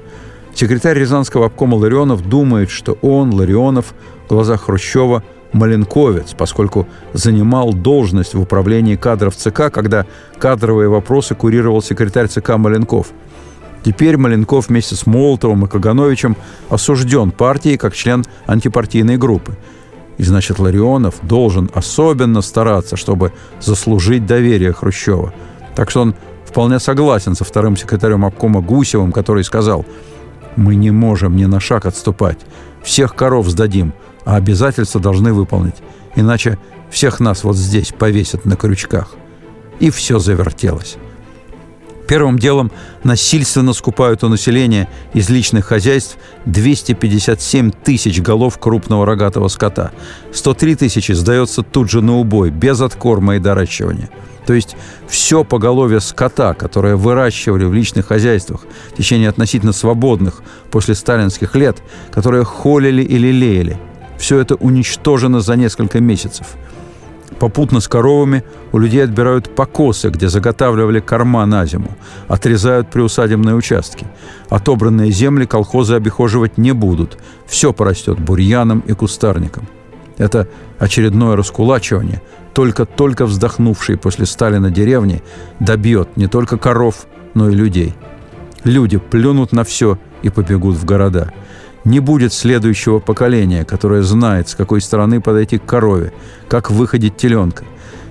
секретарь 0.54 0.98
Рязанского 0.98 1.46
обкома 1.46 1.76
Ларионов 1.76 2.28
думает, 2.28 2.70
что 2.70 2.98
он, 3.02 3.32
Ларионов, 3.32 3.94
в 4.26 4.28
глазах 4.28 4.64
Хрущева 4.64 5.22
маленковец, 5.52 6.34
поскольку 6.36 6.86
занимал 7.12 7.72
должность 7.72 8.34
в 8.34 8.40
управлении 8.40 8.96
кадров 8.96 9.36
ЦК, 9.36 9.70
когда 9.72 10.06
кадровые 10.38 10.88
вопросы 10.88 11.34
курировал 11.34 11.80
секретарь 11.80 12.28
ЦК 12.28 12.56
Маленков. 12.56 13.12
Теперь 13.84 14.16
Маленков 14.16 14.68
вместе 14.68 14.96
с 14.96 15.06
Молотовым 15.06 15.64
и 15.66 15.68
Кагановичем 15.68 16.36
осужден 16.70 17.30
партией 17.30 17.76
как 17.76 17.94
член 17.94 18.24
антипартийной 18.46 19.16
группы. 19.16 19.56
И 20.18 20.22
значит, 20.22 20.58
Ларионов 20.58 21.16
должен 21.22 21.70
особенно 21.74 22.40
стараться, 22.40 22.96
чтобы 22.96 23.32
заслужить 23.60 24.26
доверие 24.26 24.72
Хрущева. 24.72 25.32
Так 25.74 25.90
что 25.90 26.02
он 26.02 26.14
вполне 26.44 26.78
согласен 26.78 27.34
со 27.34 27.44
вторым 27.44 27.76
секретарем 27.76 28.24
обкома 28.24 28.60
Гусевым, 28.60 29.12
который 29.12 29.42
сказал, 29.44 29.84
«Мы 30.56 30.76
не 30.76 30.92
можем 30.92 31.36
ни 31.36 31.46
на 31.46 31.58
шаг 31.58 31.86
отступать. 31.86 32.38
Всех 32.82 33.16
коров 33.16 33.48
сдадим, 33.48 33.92
а 34.24 34.36
обязательства 34.36 35.00
должны 35.00 35.32
выполнить. 35.32 35.76
Иначе 36.14 36.58
всех 36.90 37.18
нас 37.18 37.42
вот 37.42 37.56
здесь 37.56 37.92
повесят 37.96 38.44
на 38.44 38.56
крючках». 38.56 39.14
И 39.80 39.90
все 39.90 40.20
завертелось. 40.20 40.96
Первым 42.06 42.38
делом 42.38 42.70
насильственно 43.02 43.72
скупают 43.72 44.24
у 44.24 44.28
населения 44.28 44.88
из 45.14 45.30
личных 45.30 45.66
хозяйств 45.66 46.18
257 46.44 47.70
тысяч 47.70 48.20
голов 48.20 48.58
крупного 48.58 49.06
рогатого 49.06 49.48
скота. 49.48 49.90
103 50.32 50.76
тысячи 50.76 51.12
сдается 51.12 51.62
тут 51.62 51.90
же 51.90 52.02
на 52.02 52.16
убой, 52.16 52.50
без 52.50 52.80
откорма 52.80 53.36
и 53.36 53.38
доращивания. 53.38 54.10
То 54.46 54.52
есть 54.52 54.76
все 55.08 55.42
поголовье 55.42 56.00
скота, 56.00 56.52
которое 56.52 56.96
выращивали 56.96 57.64
в 57.64 57.72
личных 57.72 58.08
хозяйствах 58.08 58.66
в 58.92 58.96
течение 58.96 59.30
относительно 59.30 59.72
свободных 59.72 60.42
после 60.70 60.94
сталинских 60.94 61.54
лет, 61.54 61.82
которые 62.10 62.44
холили 62.44 63.02
и 63.02 63.16
лелеяли, 63.16 63.78
все 64.18 64.38
это 64.38 64.56
уничтожено 64.56 65.40
за 65.40 65.56
несколько 65.56 66.00
месяцев– 66.00 66.48
Попутно 67.44 67.80
с 67.80 67.88
коровами 67.88 68.42
у 68.72 68.78
людей 68.78 69.04
отбирают 69.04 69.54
покосы, 69.54 70.08
где 70.08 70.30
заготавливали 70.30 71.00
корма 71.00 71.44
на 71.44 71.66
зиму, 71.66 71.90
отрезают 72.26 72.88
приусадебные 72.88 73.54
участки. 73.54 74.06
Отобранные 74.48 75.10
земли 75.10 75.44
колхозы 75.44 75.94
обихоживать 75.94 76.56
не 76.56 76.72
будут. 76.72 77.18
Все 77.46 77.74
порастет 77.74 78.18
бурьяном 78.18 78.80
и 78.86 78.94
кустарником. 78.94 79.68
Это 80.16 80.48
очередное 80.78 81.36
раскулачивание, 81.36 82.22
только-только 82.54 83.26
вздохнувший 83.26 83.98
после 83.98 84.24
Сталина 84.24 84.70
деревни, 84.70 85.22
добьет 85.60 86.16
не 86.16 86.28
только 86.28 86.56
коров, 86.56 87.06
но 87.34 87.50
и 87.50 87.54
людей. 87.54 87.92
Люди 88.64 88.96
плюнут 88.96 89.52
на 89.52 89.64
все 89.64 89.98
и 90.22 90.30
побегут 90.30 90.76
в 90.76 90.86
города– 90.86 91.30
не 91.84 92.00
будет 92.00 92.32
следующего 92.32 92.98
поколения, 92.98 93.64
которое 93.64 94.02
знает, 94.02 94.48
с 94.48 94.54
какой 94.54 94.80
стороны 94.80 95.20
подойти 95.20 95.58
к 95.58 95.66
корове, 95.66 96.12
как 96.48 96.70
выходить 96.70 97.16
теленка. 97.16 97.64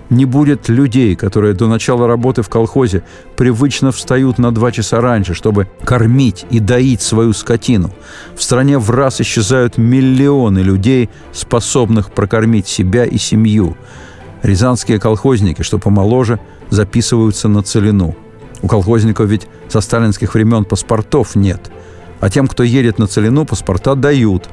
Не 0.10 0.26
будет 0.26 0.70
людей, 0.70 1.16
которые 1.16 1.56
до 1.56 1.68
начала 1.68 2.08
работы 2.08 2.44
в 2.44 2.50
колхозе 2.50 3.04
привычно 3.36 3.92
встают 3.92 4.38
на 4.38 4.54
два 4.54 4.72
часа 4.72 5.02
раньше, 5.02 5.34
чтобы 5.34 5.68
кормить 5.84 6.46
и 6.52 6.60
доить 6.60 7.02
свою 7.02 7.34
скотину. 7.34 7.90
В 8.36 8.44
стране 8.44 8.78
в 8.78 8.92
раз 8.92 9.22
исчезают 9.22 9.78
миллионы 9.78 10.60
людей, 10.60 11.10
способных 11.32 12.12
прокормить 12.12 12.68
себя 12.68 13.06
и 13.06 13.18
семью. 13.18 13.76
Рязанские 14.44 15.00
колхозники, 15.00 15.64
что 15.64 15.80
помоложе, 15.80 16.40
записываются 16.70 17.48
на 17.48 17.64
целину. 17.64 18.16
У 18.62 18.68
колхозников 18.68 19.28
ведь 19.30 19.48
со 19.68 19.82
сталинских 19.82 20.36
времен 20.36 20.64
паспортов 20.64 21.36
нет– 21.36 21.72
а 22.24 22.30
тем, 22.30 22.48
кто 22.48 22.64
едет 22.64 23.00
на 23.00 23.08
Целину, 23.08 23.44
паспорта 23.44 23.96
дают. 23.96 24.48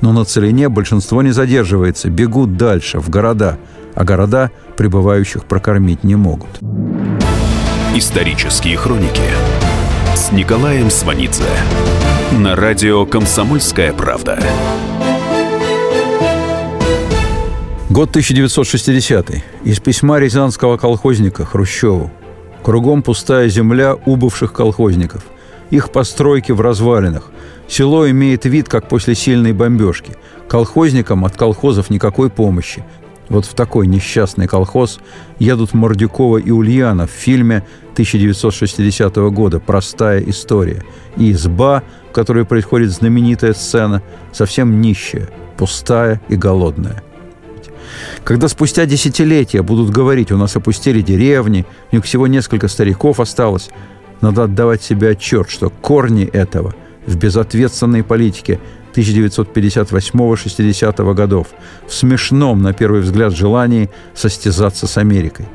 Но 0.00 0.12
на 0.12 0.24
Целине 0.24 0.68
большинство 0.68 1.22
не 1.22 1.30
задерживается, 1.30 2.10
бегут 2.10 2.56
дальше, 2.56 2.98
в 2.98 3.10
города, 3.10 3.58
а 3.94 4.02
города 4.02 4.50
прибывающих 4.76 5.44
прокормить 5.44 6.02
не 6.02 6.16
могут. 6.16 6.48
Исторические 7.94 8.76
хроники 8.76 9.22
с 10.16 10.32
Николаем 10.32 10.90
Сванидзе 10.90 11.44
на 12.32 12.56
радио 12.56 13.06
«Комсомольская 13.06 13.92
правда». 13.92 14.40
Год 17.88 18.10
1960. 18.10 19.30
Из 19.62 19.78
письма 19.78 20.18
рязанского 20.18 20.76
колхозника 20.76 21.44
Хрущеву. 21.44 22.10
Кругом 22.64 23.04
пустая 23.04 23.48
земля 23.48 23.94
убывших 23.94 24.52
колхозников– 24.52 25.22
их 25.70 25.90
постройки 25.90 26.52
в 26.52 26.60
развалинах. 26.60 27.30
Село 27.68 28.08
имеет 28.08 28.44
вид, 28.44 28.68
как 28.68 28.88
после 28.88 29.14
сильной 29.14 29.52
бомбежки. 29.52 30.12
Колхозникам 30.48 31.24
от 31.24 31.36
колхозов 31.36 31.90
никакой 31.90 32.30
помощи. 32.30 32.84
Вот 33.28 33.44
в 33.44 33.54
такой 33.54 33.88
несчастный 33.88 34.46
колхоз 34.46 35.00
едут 35.40 35.74
Мордюкова 35.74 36.38
и 36.38 36.50
Ульяна 36.50 37.08
в 37.08 37.10
фильме 37.10 37.64
1960 37.94 39.16
года 39.16 39.58
«Простая 39.58 40.20
история». 40.20 40.84
И 41.16 41.32
изба, 41.32 41.82
в 42.10 42.12
которой 42.12 42.44
происходит 42.44 42.92
знаменитая 42.92 43.52
сцена, 43.52 44.02
совсем 44.32 44.80
нищая, 44.80 45.28
пустая 45.56 46.20
и 46.28 46.36
голодная. 46.36 47.02
Когда 48.22 48.48
спустя 48.48 48.86
десятилетия 48.86 49.62
будут 49.62 49.90
говорить, 49.90 50.30
у 50.30 50.36
нас 50.36 50.56
опустили 50.56 51.00
деревни, 51.00 51.64
у 51.90 51.96
них 51.96 52.04
всего 52.04 52.26
несколько 52.26 52.68
стариков 52.68 53.18
осталось, 53.20 53.70
надо 54.20 54.44
отдавать 54.44 54.82
себе 54.82 55.10
отчет, 55.10 55.50
что 55.50 55.70
корни 55.70 56.24
этого 56.24 56.74
в 57.06 57.16
безответственной 57.16 58.02
политике 58.02 58.58
1958-60 58.94 61.14
годов, 61.14 61.48
в 61.86 61.92
смешном, 61.92 62.62
на 62.62 62.72
первый 62.72 63.02
взгляд, 63.02 63.34
желании 63.34 63.90
состязаться 64.14 64.86
с 64.86 64.96
Америкой. 64.96 65.46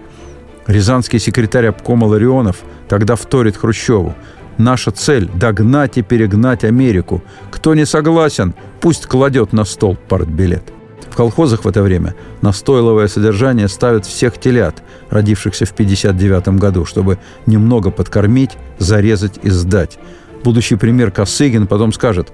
Рязанский 0.68 1.18
секретарь 1.20 1.66
обкома 1.68 2.06
Ларионов 2.06 2.58
тогда 2.88 3.16
вторит 3.16 3.58
Хрущеву. 3.58 4.14
Наша 4.58 4.92
цель– 4.92 5.28
догнать 5.34 5.98
и 5.98 6.04
перегнать 6.04 6.64
Америку. 6.64 7.24
Кто 7.50 7.74
не 7.74 7.86
согласен, 7.86 8.54
пусть 8.80 9.08
кладет 9.08 9.54
на 9.54 9.66
стол 9.66 9.98
партбилет. 10.08 10.72
В 11.12 11.16
колхозах 11.16 11.66
в 11.66 11.68
это 11.68 11.84
время 11.84 12.16
на 12.42 12.54
стойловое 12.54 13.08
содержание 13.08 13.68
ставят 13.68 14.06
всех 14.06 14.40
телят, 14.40 14.82
родившихся 15.10 15.66
в 15.66 15.74
59 15.74 16.48
году, 16.58 16.86
чтобы 16.86 17.20
немного 17.46 17.92
подкормить, 17.92 18.52
зарезать 18.80 19.38
и 19.44 19.50
сдать. 19.50 20.00
Будущий 20.44 20.78
пример 20.78 21.12
Косыгин 21.12 21.68
потом 21.68 21.92
скажет, 21.92 22.32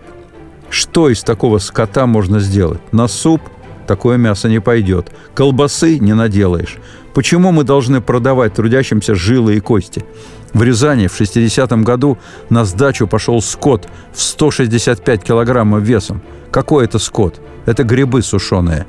что 0.70 1.10
из 1.10 1.24
такого 1.24 1.58
скота 1.58 2.06
можно 2.06 2.40
сделать? 2.40 2.80
На 2.92 3.08
суп 3.08 3.42
такое 3.88 4.18
мясо 4.18 4.48
не 4.48 4.62
пойдет. 4.62 5.12
Колбасы 5.34 5.98
не 5.98 6.14
наделаешь. 6.14 6.78
Почему 7.16 7.52
мы 7.52 7.64
должны 7.64 8.00
продавать 8.00 8.54
трудящимся 8.54 9.16
жилы 9.16 9.56
и 9.56 9.60
кости? 9.60 10.06
В 10.54 10.62
Рязани 10.62 11.08
в 11.08 11.20
60-м 11.20 11.84
году 11.84 12.20
на 12.52 12.64
сдачу 12.64 13.08
пошел 13.08 13.42
скот 13.42 13.88
в 14.14 14.22
165 14.22 15.24
килограммов 15.24 15.82
весом. 15.82 16.22
Какой 16.52 16.86
это 16.86 17.00
скот? 17.00 17.42
Это 17.66 17.84
грибы 17.84 18.22
сушеные. 18.22 18.86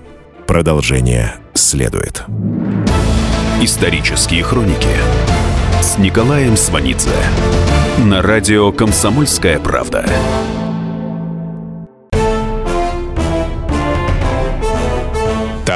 Продолжение 0.47 1.35
следует. 1.55 2.25
Исторические 3.61 4.43
хроники 4.43 4.89
с 5.83 5.99
Николаем 5.99 6.57
Сванидзе 6.57 7.11
на 7.99 8.23
радио 8.23 8.71
«Комсомольская 8.73 9.59
правда». 9.59 10.07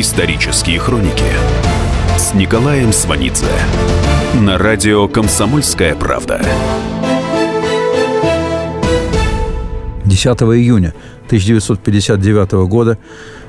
Исторические 0.00 0.78
хроники 0.78 1.24
с 2.16 2.32
Николаем 2.32 2.92
Сванидзе 2.92 3.46
на 4.40 4.56
радио 4.56 5.08
«Комсомольская 5.08 5.96
правда». 5.96 6.40
10 10.04 10.26
июня 10.54 10.94
1959 11.26 12.68
года 12.68 12.96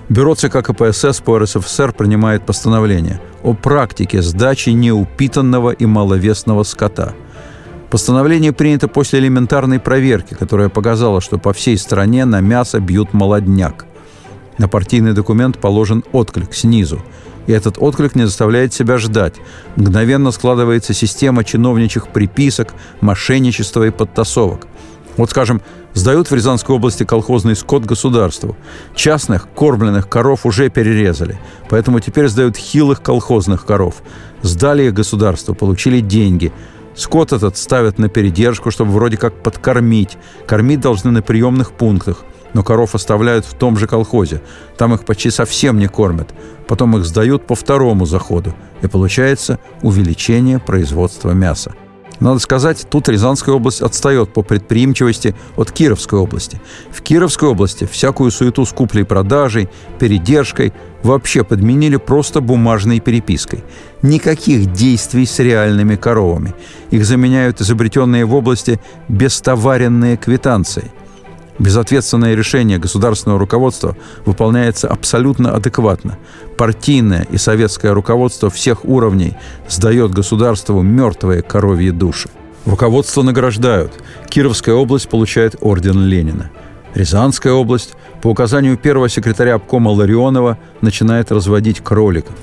Бюро 0.09 0.33
ЦК 0.33 0.63
КПСС 0.63 1.21
по 1.21 1.37
РСФСР 1.37 1.93
принимает 1.93 2.47
постановление 2.47 3.21
о 3.43 3.53
практике 3.53 4.23
сдачи 4.23 4.71
неупитанного 4.71 5.69
и 5.69 5.85
маловесного 5.85 6.63
скота. 6.63 7.13
Постановление 7.91 8.53
принято 8.53 8.87
после 8.87 9.19
элементарной 9.19 9.79
проверки, 9.79 10.33
которая 10.33 10.69
показала, 10.69 11.21
что 11.21 11.37
по 11.37 11.53
всей 11.53 11.77
стране 11.77 12.25
на 12.25 12.41
мясо 12.41 12.79
бьют 12.79 13.13
молодняк. 13.13 13.85
На 14.59 14.67
партийный 14.67 15.13
документ 15.13 15.57
положен 15.57 16.03
отклик 16.11 16.53
снизу. 16.53 17.01
И 17.47 17.51
этот 17.53 17.77
отклик 17.79 18.13
не 18.15 18.25
заставляет 18.25 18.73
себя 18.73 18.97
ждать. 18.97 19.35
Мгновенно 19.77 20.31
складывается 20.31 20.93
система 20.93 21.43
чиновничьих 21.43 22.09
приписок, 22.09 22.73
мошенничества 23.01 23.87
и 23.87 23.89
подтасовок. 23.89 24.67
Вот, 25.15 25.29
скажем, 25.31 25.61
сдают 25.93 26.29
в 26.29 26.35
Рязанской 26.35 26.75
области 26.75 27.05
колхозный 27.05 27.55
скот 27.55 27.85
государству. 27.85 28.57
Частных 28.95 29.47
кормленных 29.55 30.09
коров 30.09 30.45
уже 30.45 30.69
перерезали, 30.69 31.39
поэтому 31.69 32.01
теперь 32.01 32.27
сдают 32.27 32.57
хилых 32.57 33.01
колхозных 33.01 33.65
коров. 33.65 33.95
Сдали 34.41 34.83
их 34.83 34.93
государству, 34.93 35.55
получили 35.55 36.01
деньги. 36.01 36.51
Скот 36.95 37.31
этот 37.31 37.57
ставят 37.57 37.97
на 37.97 38.09
передержку, 38.09 38.71
чтобы 38.71 38.91
вроде 38.91 39.15
как 39.15 39.41
подкормить. 39.41 40.17
Кормить 40.45 40.81
должны 40.81 41.11
на 41.11 41.21
приемных 41.21 41.71
пунктах– 41.71 42.25
но 42.53 42.63
коров 42.63 42.95
оставляют 42.95 43.45
в 43.45 43.53
том 43.53 43.77
же 43.77 43.87
колхозе. 43.87 44.41
Там 44.77 44.93
их 44.93 45.05
почти 45.05 45.29
совсем 45.29 45.77
не 45.79 45.87
кормят. 45.87 46.29
Потом 46.67 46.97
их 46.97 47.05
сдают 47.05 47.45
по 47.45 47.55
второму 47.55 48.05
заходу. 48.05 48.53
И 48.81 48.87
получается 48.87 49.59
увеличение 49.81 50.59
производства 50.59 51.31
мяса. 51.31 51.73
Надо 52.19 52.39
сказать, 52.39 52.85
тут 52.89 53.07
Рязанская 53.07 53.55
область 53.55 53.81
отстает 53.81 54.33
по 54.33 54.41
предприимчивости 54.41 55.35
от 55.55 55.71
Кировской 55.71 56.19
области. 56.19 56.59
В 56.91 57.01
Кировской 57.01 57.47
области 57.47 57.87
всякую 57.89 58.31
суету 58.31 58.65
с 58.65 58.73
куплей-продажей, 58.73 59.69
передержкой 59.99 60.73
вообще 61.01 61.45
подменили 61.45 61.95
просто 61.95 62.41
бумажной 62.41 62.99
перепиской. 62.99 63.63
Никаких 64.01 64.73
действий 64.73 65.25
с 65.25 65.39
реальными 65.39 65.95
коровами. 65.95 66.53
Их 66.91 67.05
заменяют 67.05 67.61
изобретенные 67.61 68.25
в 68.25 68.35
области 68.35 68.81
бестоваренные 69.07 70.17
квитанции. 70.17 70.91
Безответственное 71.59 72.35
решение 72.35 72.77
государственного 72.77 73.37
руководства 73.37 73.97
выполняется 74.25 74.87
абсолютно 74.87 75.53
адекватно. 75.53 76.17
Партийное 76.57 77.27
и 77.29 77.37
советское 77.37 77.91
руководство 77.91 78.49
всех 78.49 78.85
уровней 78.85 79.35
сдает 79.67 80.11
государству 80.11 80.81
мертвые 80.81 81.41
коровьи 81.41 81.91
души. 81.91 82.29
Руководство 82.65 83.23
награждают. 83.23 83.91
Кировская 84.29 84.73
область 84.75 85.09
получает 85.09 85.57
орден 85.59 86.05
Ленина. 86.05 86.49
Рязанская 86.95 87.51
область 87.51 87.93
по 88.21 88.29
указанию 88.29 88.77
первого 88.77 89.09
секретаря 89.09 89.55
обкома 89.55 89.89
Ларионова 89.89 90.57
начинает 90.81 91.31
разводить 91.31 91.81
кроликов. 91.81 92.35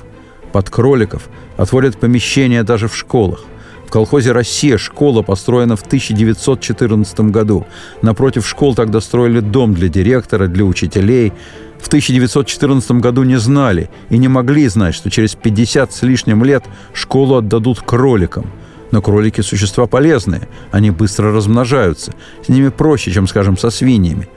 Под 0.53 0.69
кроликов 0.69 1.29
отводят 1.57 1.99
помещения 1.99 2.63
даже 2.63 2.89
в 2.89 2.97
школах. 2.97 3.45
В 3.87 3.91
колхозе 3.91 4.33
«Россия» 4.33 4.79
школа 4.79 5.23
построена 5.23 5.77
в 5.77 5.83
1914 5.83 7.21
году. 7.21 7.67
Напротив 8.03 8.47
школ 8.47 8.75
тогда 8.75 9.01
строили 9.01 9.39
дом 9.39 9.75
для 9.75 9.89
директора, 9.89 10.49
для 10.49 10.65
учителей. 10.65 11.33
В 11.79 11.87
1914 11.87 12.91
году 12.93 13.23
не 13.23 13.37
знали 13.37 13.89
и 14.11 14.19
не 14.19 14.27
могли 14.27 14.67
знать, 14.67 14.97
что 14.97 15.09
через 15.09 15.37
50 15.37 15.93
с 15.93 16.03
лишним 16.03 16.43
лет 16.43 16.65
школу 16.95 17.37
отдадут 17.37 17.81
кроликам. 17.81 18.51
Но 18.91 19.01
кролики– 19.01 19.41
существа 19.43 19.87
полезные, 19.87 20.49
они 20.73 20.91
быстро 20.91 21.33
размножаются. 21.33 22.13
С 22.45 22.49
ними 22.49 22.71
проще, 22.71 23.13
чем, 23.13 23.29
скажем, 23.29 23.57
со 23.57 23.71
свиньями. 23.71 24.29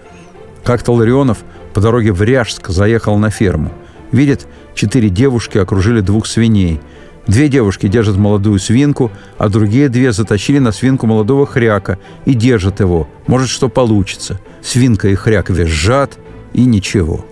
Как-то 0.63 0.91
Ларионов 0.91 1.39
по 1.73 1.81
дороге 1.81 2.11
в 2.11 2.21
Ряжск 2.21 2.69
заехал 2.69 3.17
на 3.17 3.31
ферму. 3.31 3.71
Видит, 4.11 4.47
четыре 4.75 5.09
девушки 5.09 5.57
окружили 5.57 6.01
двух 6.01 6.27
свиней– 6.27 6.79
Две 7.29 7.47
девушки 7.47 7.87
держат 7.87 8.17
молодую 8.17 8.57
свинку, 8.57 9.11
а 9.37 9.49
другие 9.49 9.87
две 9.87 10.11
затащили 10.11 10.57
на 10.57 10.71
свинку 10.71 11.05
молодого 11.05 11.45
хряка 11.45 11.99
и 12.25 12.33
держат 12.33 12.79
его. 12.79 13.07
Может, 13.27 13.49
что 13.49 13.69
получится. 13.69 14.39
Свинка 14.63 15.09
и 15.09 15.13
хряк 15.13 15.51
визжат, 15.51 16.17
и 16.53 16.65
ничего. 16.65 17.23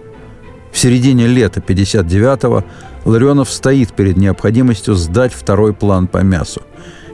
В 0.72 0.78
середине 0.78 1.26
лета 1.26 1.62
59-го 1.62 2.64
Ларионов 3.06 3.50
стоит 3.50 3.92
перед 3.94 4.18
необходимостью 4.18 4.94
сдать 4.94 5.34
второй 5.34 5.74
план 5.74 6.06
по 6.06 6.20
мясу. 6.20 6.62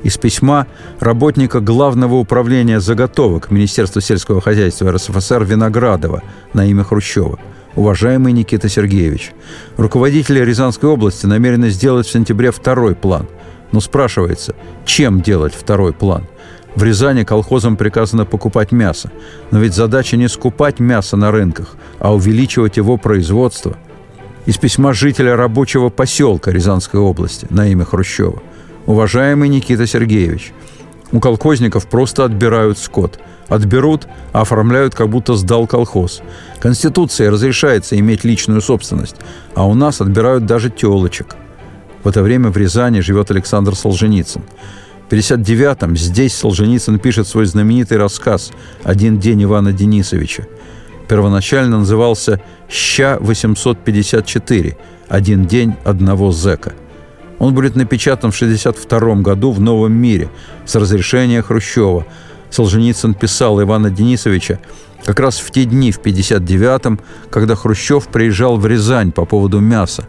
Из 0.04 0.17
письма 0.17 0.67
работника 1.00 1.62
Главного 1.62 2.15
управления 2.15 2.82
заготовок 2.82 3.50
Министерства 3.50 4.02
сельского 4.02 4.41
хозяйства 4.41 4.91
РСФСР 4.91 5.46
Виноградова 5.46 6.22
на 6.52 6.65
имя 6.65 6.84
Хрущева– 6.84 7.39
Уважаемый 7.75 8.33
Никита 8.33 8.69
Сергеевич, 8.69 9.31
руководители 9.77 10.39
Рязанской 10.39 10.88
области 10.88 11.25
намерены 11.25 11.69
сделать 11.71 12.05
в 12.05 12.12
сентябре 12.12 12.51
второй 12.51 12.93
план. 12.93 13.27
Но 13.71 13.79
спрашивается, 13.79 14.55
чем 14.86 15.21
делать 15.21 15.55
второй 15.55 15.91
план? 15.91 16.27
В 16.75 16.83
Рязани 16.83 17.23
колхозам 17.23 17.75
приказано 17.75 18.25
покупать 18.25 18.71
мясо. 18.71 19.12
Но 19.49 19.57
ведь 19.57 19.73
задача 19.73 20.17
не 20.17 20.27
скупать 20.27 20.79
мясо 20.79 21.17
на 21.17 21.31
рынках, 21.31 21.75
а 21.97 22.13
увеличивать 22.13 22.77
его 22.77 22.97
производство. 22.97 23.75
Из 24.45 24.57
письма 24.57 24.93
жителя 24.93 25.36
рабочего 25.36 25.89
поселка 25.89 26.51
Рязанской 26.51 26.99
области 26.99 27.47
на 27.49 27.67
имя 27.71 27.86
Хрущева. 27.86 28.43
Уважаемый 28.86 29.49
Никита 29.49 29.88
Сергеевич, 29.88 30.53
у 31.12 31.19
колхозников 31.19 31.88
просто 31.88 32.25
отбирают 32.25 32.77
скот– 32.77 33.19
Отберут, 33.53 34.07
а 34.31 34.41
оформляют, 34.41 34.95
как 34.95 35.09
будто 35.09 35.35
сдал 35.35 35.67
колхоз. 35.67 36.23
Конституция 36.59 37.29
разрешается 37.29 37.95
иметь 37.99 38.23
личную 38.23 38.61
собственность, 38.61 39.17
а 39.53 39.67
у 39.67 39.75
нас 39.75 40.01
отбирают 40.01 40.47
даже 40.47 40.71
телочек. 40.71 41.35
В 42.03 42.07
это 42.07 42.23
время 42.23 42.49
в 42.49 42.57
Рязани 42.57 43.01
живет 43.01 43.29
Александр 43.29 43.75
Солженицын. 43.75 44.41
В 45.07 45.13
59-м 45.13 45.95
здесь 45.95 46.33
Солженицын 46.33 46.97
пишет 46.97 47.27
свой 47.27 47.45
знаменитый 47.45 47.99
рассказ 47.99 48.51
«Один 48.81 49.19
день 49.19 49.43
Ивана 49.43 49.71
Денисовича». 49.71 50.47
Первоначально 51.07 51.77
назывался 51.77 52.41
«Ща-854. 52.69 54.75
Один 55.09 55.45
день 55.45 55.75
одного 55.83 56.31
зэка». 56.31 56.73
Он 57.37 57.53
будет 57.53 57.75
напечатан 57.75 58.31
в 58.31 58.35
1962 58.35 59.21
году 59.21 59.51
в 59.51 59.61
«Новом 59.61 59.93
мире» 59.93 60.29
с 60.65 60.73
разрешения 60.73 61.43
Хрущева– 61.43 62.07
Солженицын 62.53 63.15
писал 63.15 63.59
Ивана 63.61 63.89
Денисовича 63.89 64.59
как 65.03 65.19
раз 65.19 65.39
в 65.39 65.49
те 65.51 65.65
дни, 65.65 65.91
в 65.91 65.99
59-м, 65.99 66.99
когда 67.31 67.55
Хрущев 67.55 68.07
приезжал 68.07 68.57
в 68.57 68.67
Рязань 68.67 69.11
по 69.11 69.25
поводу 69.25 69.59
мяса. 69.59 70.07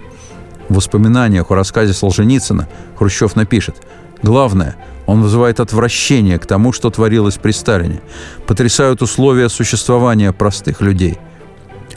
В 0.68 0.74
воспоминаниях 0.74 1.50
о 1.50 1.54
рассказе 1.54 1.94
Солженицына 1.94 2.68
Хрущев 2.98 3.34
напишет 3.34 3.76
«Главное, 4.22 4.76
он 5.06 5.22
вызывает 5.22 5.58
отвращение 5.58 6.38
к 6.38 6.46
тому, 6.46 6.72
что 6.72 6.90
творилось 6.90 7.36
при 7.36 7.50
Сталине. 7.52 8.02
Потрясают 8.46 9.00
условия 9.00 9.48
существования 9.48 10.32
простых 10.32 10.82
людей». 10.82 11.18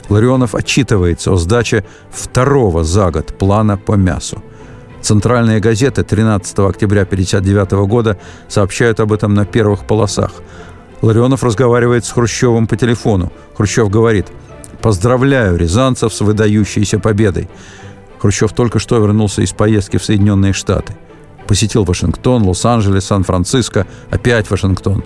Ларионов 0.08 0.54
отчитывается 0.54 1.30
о 1.30 1.36
сдаче 1.36 1.84
второго 2.10 2.84
за 2.84 3.10
год 3.10 3.36
плана 3.38 3.76
по 3.76 3.92
мясу. 3.92 4.42
Центральные 5.02 5.60
газеты 5.60 6.02
13 6.02 6.58
октября 6.58 7.02
1959 7.02 7.88
года 7.88 8.18
сообщают 8.48 9.00
об 9.00 9.12
этом 9.12 9.32
на 9.34 9.46
первых 9.46 9.86
полосах. 9.86 10.32
Ларионов 11.02 11.44
разговаривает 11.44 12.04
с 12.04 12.10
Хрущевым 12.10 12.66
по 12.66 12.76
телефону. 12.76 13.32
Хрущев 13.56 13.88
говорит 13.88 14.26
«Поздравляю 14.82 15.56
рязанцев 15.56 16.12
с 16.12 16.20
выдающейся 16.20 16.98
победой». 16.98 17.48
Хрущев 18.18 18.52
только 18.52 18.80
что 18.80 18.98
вернулся 18.98 19.42
из 19.42 19.52
поездки 19.52 19.96
в 19.96 20.04
Соединенные 20.04 20.52
Штаты. 20.52 20.96
Посетил 21.46 21.84
Вашингтон, 21.84 22.42
Лос-Анджелес, 22.42 23.04
Сан-Франциско, 23.04 23.86
опять 24.10 24.50
Вашингтон. 24.50 25.04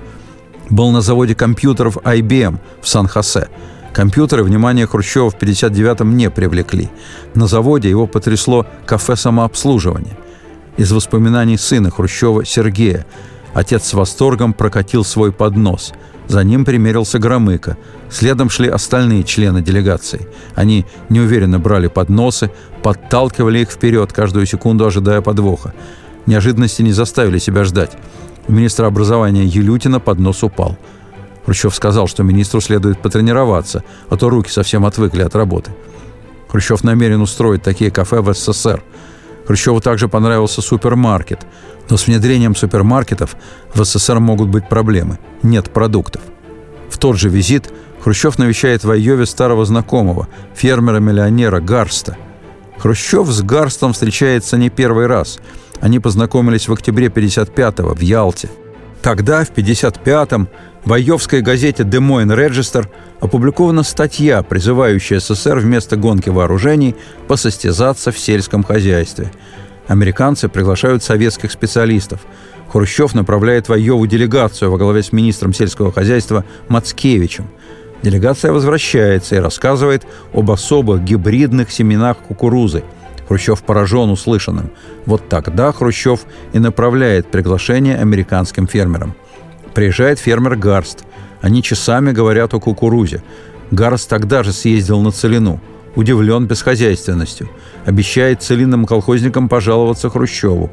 Был 0.70 0.90
на 0.90 1.02
заводе 1.02 1.34
компьютеров 1.34 1.98
IBM 1.98 2.58
в 2.80 2.88
Сан-Хосе– 2.88 3.48
Компьютеры 3.92 4.42
внимание 4.42 4.86
Хрущева 4.86 5.30
в 5.30 5.36
59-м 5.36 6.16
не 6.16 6.30
привлекли. 6.30 6.88
На 7.34 7.46
заводе 7.46 7.90
его 7.90 8.06
потрясло 8.06 8.66
кафе 8.86 9.16
самообслуживания. 9.16 10.16
Из 10.78 10.90
воспоминаний 10.92 11.58
сына 11.58 11.90
Хрущева 11.90 12.46
Сергея 12.46 13.04
отец 13.52 13.84
с 13.84 13.92
восторгом 13.92 14.54
прокатил 14.54 15.04
свой 15.04 15.30
поднос. 15.30 15.92
За 16.26 16.42
ним 16.42 16.64
примерился 16.64 17.18
Громыко. 17.18 17.76
Следом 18.10 18.48
шли 18.48 18.68
остальные 18.68 19.24
члены 19.24 19.60
делегации. 19.60 20.26
Они 20.54 20.86
неуверенно 21.10 21.58
брали 21.58 21.88
подносы, 21.88 22.50
подталкивали 22.82 23.58
их 23.58 23.70
вперед, 23.70 24.10
каждую 24.14 24.46
секунду 24.46 24.86
ожидая 24.86 25.20
подвоха. 25.20 25.74
Неожиданности 26.24 26.80
не 26.80 26.92
заставили 26.92 27.38
себя 27.38 27.64
ждать. 27.64 27.92
У 28.48 28.52
министра 28.52 28.86
образования 28.86 29.44
Елютина 29.44 30.00
поднос 30.00 30.42
упал– 30.42 30.78
Хрущев 31.44 31.74
сказал, 31.74 32.06
что 32.06 32.22
министру 32.22 32.60
следует 32.60 33.00
потренироваться, 33.00 33.82
а 34.08 34.16
то 34.16 34.28
руки 34.30 34.50
совсем 34.50 34.86
отвыкли 34.86 35.22
от 35.22 35.34
работы. 35.34 35.72
Хрущев 36.48 36.84
намерен 36.84 37.20
устроить 37.20 37.62
такие 37.62 37.90
кафе 37.90 38.20
в 38.20 38.32
СССР. 38.32 38.82
Хрущеву 39.46 39.80
также 39.80 40.08
понравился 40.08 40.62
супермаркет. 40.62 41.46
Но 41.90 41.96
с 41.96 42.06
внедрением 42.06 42.54
супермаркетов 42.54 43.36
в 43.74 43.84
СССР 43.84 44.20
могут 44.20 44.48
быть 44.48 44.68
проблемы. 44.68 45.18
Нет 45.42 45.70
продуктов. 45.72 46.22
В 46.88 46.98
тот 46.98 47.18
же 47.18 47.28
визит 47.28 47.72
Хрущев 48.02 48.38
навещает 48.38 48.84
в 48.84 48.90
Айове 48.90 49.26
старого 49.26 49.64
знакомого, 49.64 50.28
фермера-миллионера 50.54 51.60
Гарста. 51.60 52.16
Хрущев 52.78 53.28
с 53.28 53.42
Гарстом 53.42 53.92
встречается 53.92 54.56
не 54.56 54.70
первый 54.70 55.06
раз. 55.06 55.38
Они 55.80 56.00
познакомились 56.00 56.68
в 56.68 56.72
октябре 56.72 57.06
55-го 57.06 57.94
в 57.94 58.00
Ялте. 58.00 58.50
Тогда, 59.02 59.44
в 59.44 59.50
55-м, 59.50 60.48
в 60.84 60.92
Айовской 60.92 61.42
газете 61.42 61.84
«Des 61.84 62.00
Moines 62.00 62.34
Register» 62.36 62.88
опубликована 63.20 63.84
статья, 63.84 64.42
призывающая 64.42 65.20
СССР 65.20 65.58
вместо 65.58 65.96
гонки 65.96 66.28
вооружений 66.28 66.96
посостязаться 67.28 68.10
в 68.10 68.18
сельском 68.18 68.64
хозяйстве. 68.64 69.30
Американцы 69.86 70.48
приглашают 70.48 71.04
советских 71.04 71.52
специалистов. 71.52 72.20
Хрущев 72.72 73.14
направляет 73.14 73.68
в 73.68 73.72
Айову 73.72 74.06
делегацию 74.06 74.70
во 74.70 74.78
главе 74.78 75.02
с 75.02 75.12
министром 75.12 75.52
сельского 75.52 75.92
хозяйства 75.92 76.44
Мацкевичем. 76.68 77.48
Делегация 78.02 78.50
возвращается 78.50 79.36
и 79.36 79.38
рассказывает 79.38 80.04
об 80.32 80.50
особых 80.50 81.04
гибридных 81.04 81.70
семенах 81.70 82.18
кукурузы. 82.18 82.82
Хрущев 83.28 83.62
поражен 83.62 84.10
услышанным. 84.10 84.70
Вот 85.06 85.28
тогда 85.28 85.70
Хрущев 85.70 86.22
и 86.52 86.58
направляет 86.58 87.30
приглашение 87.30 87.96
американским 87.96 88.66
фермерам. 88.66 89.14
Приезжает 89.74 90.18
фермер 90.18 90.56
Гарст. 90.56 91.04
Они 91.40 91.62
часами 91.62 92.12
говорят 92.12 92.54
о 92.54 92.60
кукурузе. 92.60 93.22
Гарст 93.70 94.08
тогда 94.08 94.42
же 94.42 94.52
съездил 94.52 95.00
на 95.00 95.10
Целину. 95.10 95.60
Удивлен 95.94 96.46
бесхозяйственностью. 96.46 97.50
Обещает 97.84 98.42
целинным 98.42 98.86
колхозникам 98.86 99.48
пожаловаться 99.48 100.08
Хрущеву. 100.08 100.70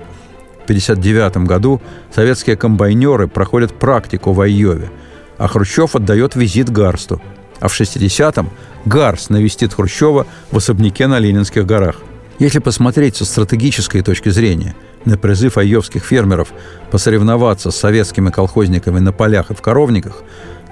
1959 0.69 1.47
году 1.47 1.81
советские 2.13 2.55
комбайнеры 2.55 3.27
проходят 3.27 3.73
практику 3.73 4.33
в 4.33 4.41
Айове, 4.41 4.91
а 5.39 5.47
Хрущев 5.47 5.95
отдает 5.95 6.35
визит 6.35 6.69
Гарсту. 6.69 7.19
А 7.59 7.67
в 7.67 7.79
60-м 7.79 8.49
Гарс 8.85 9.29
навестит 9.29 9.73
Хрущева 9.73 10.27
в 10.51 10.57
особняке 10.57 11.07
на 11.07 11.17
Ленинских 11.17 11.65
горах. 11.65 12.01
Если 12.37 12.59
посмотреть 12.59 13.15
со 13.15 13.25
стратегической 13.25 14.01
точки 14.01 14.29
зрения 14.29 14.75
на 15.05 15.17
призыв 15.17 15.57
айовских 15.57 16.03
фермеров 16.03 16.49
посоревноваться 16.91 17.71
с 17.71 17.77
советскими 17.77 18.29
колхозниками 18.29 18.99
на 18.99 19.11
полях 19.11 19.51
и 19.51 19.53
в 19.53 19.61
коровниках, 19.61 20.23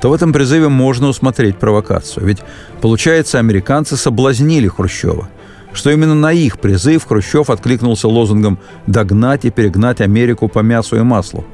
то 0.01 0.09
в 0.09 0.13
этом 0.13 0.33
призыве 0.33 0.69
можно 0.69 1.07
усмотреть 1.07 1.57
провокацию. 1.57 2.25
Ведь, 2.25 2.39
получается, 2.81 3.39
американцы 3.39 3.97
соблазнили 3.97 4.67
Хрущева. 4.67 5.29
Что 5.73 5.91
именно 5.91 6.15
на 6.15 6.31
их 6.31 6.59
призыв 6.59 7.05
Хрущев 7.05 7.49
откликнулся 7.49 8.07
лозунгом 8.07 8.57
«догнать 8.87 9.45
и 9.45 9.51
перегнать 9.51 10.01
Америку 10.01 10.47
по 10.47 10.59
мясу 10.59 10.97
и 10.97 11.01
маслу». 11.01 11.45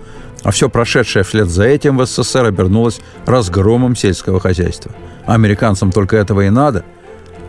А 0.44 0.52
все 0.52 0.70
прошедшее 0.70 1.24
вслед 1.24 1.48
за 1.48 1.64
этим 1.64 1.98
в 1.98 2.06
СССР 2.06 2.46
обернулось 2.46 3.00
разгромом 3.26 3.96
сельского 3.96 4.40
хозяйства. 4.40 4.92
Американцам 5.26 5.92
только 5.92 6.18
этого 6.18 6.42
и 6.42 6.50
надо. 6.50 6.84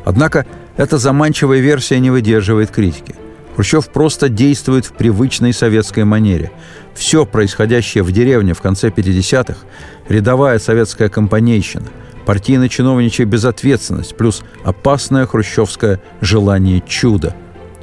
Однако 0.05 0.47
эта 0.77 0.99
заманчивая 0.99 1.59
версия 1.59 1.99
не 1.99 2.11
выдерживает 2.11 2.71
критики. 2.71 3.17
Хрущев 3.55 3.89
просто 3.89 4.29
действует 4.29 4.85
в 4.85 4.93
привычной 4.93 5.53
советской 5.53 6.05
манере. 6.05 6.51
Все 6.95 7.25
происходящее 7.25 8.03
в 8.03 8.11
деревне 8.11 8.53
в 8.53 8.61
конце 8.61 8.89
50-х– 8.89 9.59
рядовая 10.09 10.59
советская 10.59 11.09
компанейщина, 11.09 11.87
партийно-чиновничья 12.27 13.25
безответственность 13.25 14.17
плюс 14.17 14.43
опасное 14.65 15.27
хрущевское 15.27 16.01
желание 16.21 16.83
чуда. 16.87 17.37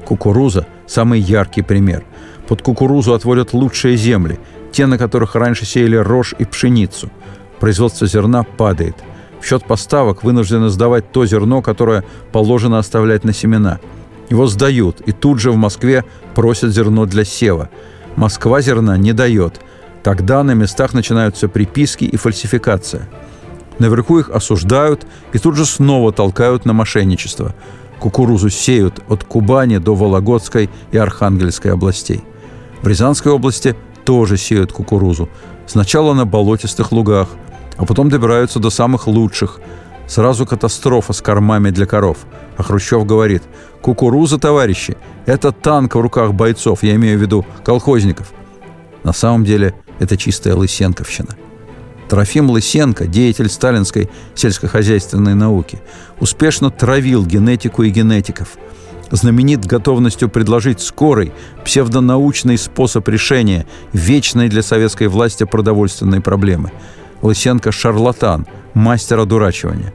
Кукуруза– 0.04 0.68
самый 0.88 1.22
яркий 1.22 1.62
пример. 1.62 2.04
Под 2.48 2.62
кукурузу 2.62 3.14
отводят 3.14 3.54
лучшие 3.54 3.96
земли, 3.96 4.40
те, 4.74 4.88
на 4.88 4.98
которых 4.98 5.36
раньше 5.36 5.66
сеяли 5.66 5.96
рожь 5.96 6.36
и 6.38 6.44
пшеницу. 6.44 7.10
Производство 7.62 8.08
зерна 8.08 8.44
падает. 8.44 8.96
В 9.40 9.46
счет 9.46 9.64
поставок 9.64 10.24
вынуждены 10.24 10.70
сдавать 10.70 11.12
то 11.12 11.26
зерно, 11.26 11.62
которое 11.62 12.04
положено 12.32 12.78
оставлять 12.78 13.24
на 13.24 13.34
семена. 13.34 13.80
Его 14.32 14.48
сдают, 14.48 15.02
и 15.02 15.12
тут 15.12 15.40
же 15.40 15.52
в 15.52 15.58
Москве 15.58 16.06
просят 16.36 16.72
зерно 16.74 17.06
для 17.06 17.26
сева. 17.26 17.70
Москва 18.16 18.62
зерна 18.62 18.96
не 18.96 19.12
дает. 19.12 19.60
Тогда 20.04 20.42
на 20.42 20.52
местах 20.52 20.94
начинаются 20.94 21.50
приписки 21.50 22.06
и 22.06 22.16
фальсификация. 22.16 23.10
Наверху 23.78 24.20
их 24.20 24.30
осуждают 24.30 25.06
и 25.34 25.38
тут 25.38 25.58
же 25.58 25.66
снова 25.66 26.14
толкают 26.14 26.64
на 26.64 26.72
мошенничество. 26.72 27.54
Кукурузу 28.00 28.50
сеют 28.50 29.02
от 29.10 29.26
Кубани 29.26 29.80
до 29.80 29.96
Вологодской 29.96 30.70
и 30.94 30.98
Архангельской 30.98 31.74
областей. 31.74 32.24
В 32.82 32.88
Рязанской 32.88 33.34
области 33.34 33.76
тоже 34.06 34.38
сеют 34.38 34.72
кукурузу. 34.72 35.28
Сначала 35.68 36.14
на 36.14 36.26
болотистых 36.26 36.94
лугах, 36.94 37.28
а 37.76 37.86
потом 37.86 38.08
добираются 38.08 38.60
до 38.60 38.70
самых 38.70 39.08
лучших. 39.08 39.60
Сразу 40.12 40.46
катастрофа 40.46 41.14
с 41.14 41.22
кормами 41.22 41.70
для 41.70 41.86
коров. 41.86 42.18
А 42.58 42.64
Хрущев 42.64 43.06
говорит, 43.06 43.44
кукуруза, 43.82 44.38
товарищи, 44.38 44.98
это 45.26 45.54
танк 45.54 45.96
в 45.96 46.02
руках 46.02 46.34
бойцов, 46.34 46.84
я 46.84 46.96
имею 46.96 47.18
в 47.18 47.22
виду 47.22 47.46
колхозников. 47.64 48.34
На 49.06 49.14
самом 49.14 49.46
деле 49.46 49.74
это 50.00 50.18
чистая 50.18 50.56
лысенковщина. 50.56 51.38
Трофим 52.10 52.50
Лысенко, 52.50 53.08
деятель 53.08 53.48
сталинской 53.48 54.10
сельскохозяйственной 54.36 55.34
науки, 55.34 55.82
успешно 56.20 56.72
травил 56.72 57.26
генетику 57.26 57.84
и 57.84 57.90
генетиков– 57.90 58.58
знаменит 59.12 59.66
готовностью 59.66 60.30
предложить 60.30 60.80
скорый, 60.80 61.34
псевдонаучный 61.66 62.58
способ 62.58 63.08
решения 63.10 63.66
вечной 63.92 64.48
для 64.48 64.62
советской 64.62 65.08
власти 65.08 65.44
продовольственной 65.44 66.22
проблемы. 66.22 66.72
Лысенко– 67.22 67.72
шарлатан, 67.74 68.48
мастер 68.74 69.20
одурачивания. 69.20 69.94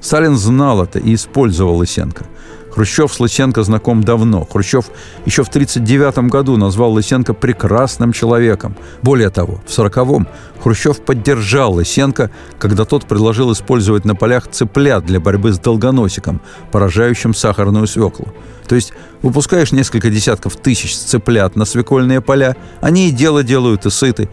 Сталин 0.00 0.36
знал 0.36 0.82
это 0.82 0.98
и 0.98 1.14
использовал 1.14 1.76
Лысенко– 1.76 2.26
Хрущев 2.78 3.12
с 3.12 3.18
Лысенко 3.18 3.64
знаком 3.64 4.04
давно. 4.04 4.44
Хрущев 4.44 4.84
еще 5.26 5.42
в 5.42 5.48
1939 5.48 6.30
году 6.30 6.56
назвал 6.56 6.92
Лысенко 6.92 7.34
прекрасным 7.34 8.12
человеком. 8.12 8.76
Более 9.02 9.30
того, 9.30 9.60
в 9.66 9.68
1940-м 9.68 10.28
Хрущев 10.62 11.00
поддержал 11.00 11.72
Лысенко, 11.72 12.30
когда 12.60 12.84
тот 12.84 13.06
предложил 13.06 13.52
использовать 13.52 14.04
на 14.04 14.14
полях 14.14 14.46
цыплят 14.46 15.04
для 15.04 15.18
борьбы 15.18 15.52
с 15.52 15.58
долгоносиком, 15.58 16.40
поражающим 16.70 17.34
сахарную 17.34 17.88
свеклу. 17.88 18.28
То 18.68 18.76
есть 18.76 18.92
выпускаешь 19.22 19.72
несколько 19.72 20.08
десятков 20.08 20.54
тысяч 20.54 20.96
цыплят 20.96 21.56
на 21.56 21.64
свекольные 21.64 22.20
поля, 22.20 22.54
они 22.80 23.08
и 23.08 23.10
дело 23.10 23.42
делают, 23.42 23.86
и 23.86 23.90
сыты. 23.90 24.28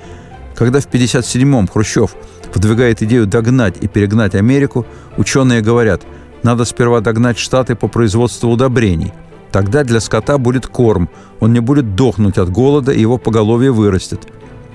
Когда 0.55 0.79
в 0.79 0.87
1957-м 0.87 1.67
Хрущев 1.67 2.15
выдвигает 2.53 3.01
идею 3.01 3.27
догнать 3.27 3.75
и 3.81 3.87
перегнать 3.87 4.35
Америку, 4.35 4.85
ученые 5.17 5.61
говорят– 5.61 6.03
надо 6.45 6.63
сперва 6.65 7.01
догнать 7.01 7.39
Штаты 7.39 7.73
по 7.73 7.87
производству 7.87 8.51
удобрений. 8.51 9.13
Тогда 9.51 9.83
для 9.83 9.99
скота 9.99 10.37
будет 10.37 10.67
корм, 10.67 11.09
он 11.39 11.53
не 11.53 11.59
будет 11.59 11.95
дохнуть 11.95 12.37
от 12.37 12.51
голода, 12.51 12.91
и 12.91 13.01
его 13.01 13.17
поголовье 13.17 13.71
вырастет. 13.71 14.27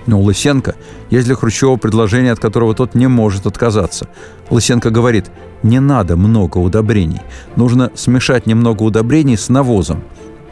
Но 0.07 0.19
у 0.19 0.25
Лысенко 0.25 0.75
есть 1.11 1.27
для 1.27 1.37
Хрущева 1.37 1.77
предложение, 1.77 2.33
от 2.33 2.41
которого 2.41 2.75
тот 2.75 2.97
не 2.97 3.07
может 3.07 3.47
отказаться. 3.47 4.09
Лысенко 4.51 4.91
говорит, 4.91 5.31
не 5.63 5.79
надо 5.79 6.17
много 6.17 6.59
удобрений. 6.59 7.21
Нужно 7.55 7.93
смешать 7.95 8.47
немного 8.47 8.83
удобрений 8.83 9.37
с 9.37 9.49
навозом, 9.49 10.03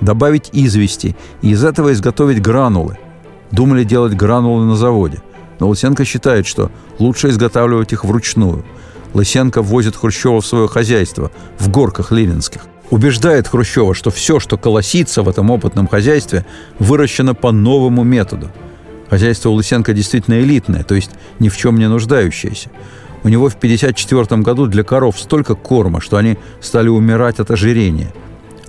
добавить 0.01 0.51
извести 0.53 1.17
и 1.43 1.51
из 1.51 1.65
этого 1.65 1.93
изготовить 1.93 2.41
гранулы. 2.41 2.97
Думали 3.51 3.85
делать 3.85 4.15
гранулы 4.15 4.65
на 4.67 4.77
заводе. 4.77 5.23
Но 5.61 5.69
Лысенко 5.69 6.05
считает, 6.05 6.47
что 6.47 6.71
лучше 6.99 7.29
изготавливать 7.29 7.93
их 7.93 8.05
вручную– 8.05 8.65
Лысенко 9.15 9.63
возит 9.63 9.97
Хрущева 9.97 10.41
в 10.41 10.47
свое 10.47 10.69
хозяйство 10.69 11.31
в 11.59 11.71
горках 11.71 12.13
ленинских. 12.13 12.63
Убеждает 12.91 13.49
Хрущева, 13.49 13.95
что 13.95 14.11
все, 14.11 14.41
что 14.41 14.57
колосится 14.57 15.23
в 15.23 15.29
этом 15.29 15.51
опытном 15.51 15.89
хозяйстве, 15.89 16.47
выращено 16.79 17.35
по 17.35 17.53
новому 17.53 18.03
методу. 18.05 18.51
Хозяйство 19.11 19.51
у 19.51 19.55
Лысенко 19.55 19.93
действительно 19.93 20.41
элитное, 20.41 20.85
то 20.85 20.95
есть 20.95 21.11
ни 21.39 21.49
в 21.49 21.57
чем 21.57 21.79
не 21.79 21.89
нуждающееся. 21.89 22.71
У 23.25 23.29
него 23.29 23.49
в 23.49 23.55
1954 23.55 24.43
году 24.43 24.67
для 24.67 24.85
коров 24.85 25.19
столько 25.19 25.55
корма, 25.55 26.01
что 26.01 26.17
они 26.17 26.39
стали 26.61 26.89
умирать 26.89 27.41
от 27.41 27.51
ожирения. 27.51 28.13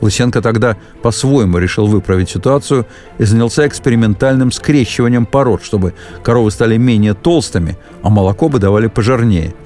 Лысенко 0.01 0.41
тогда 0.41 0.77
по-своему 1.01 1.57
решил 1.57 1.87
выправить 1.87 2.29
ситуацию 2.29 2.85
и 3.17 3.23
занялся 3.23 3.67
экспериментальным 3.67 4.51
скрещиванием 4.51 5.25
пород, 5.25 5.63
чтобы 5.63 5.93
коровы 6.23 6.51
стали 6.51 6.77
менее 6.77 7.13
толстыми, 7.13 7.77
а 8.01 8.09
молоко 8.09 8.49
бы 8.49 8.59
давали 8.59 8.87
пожирнее– 8.87 9.53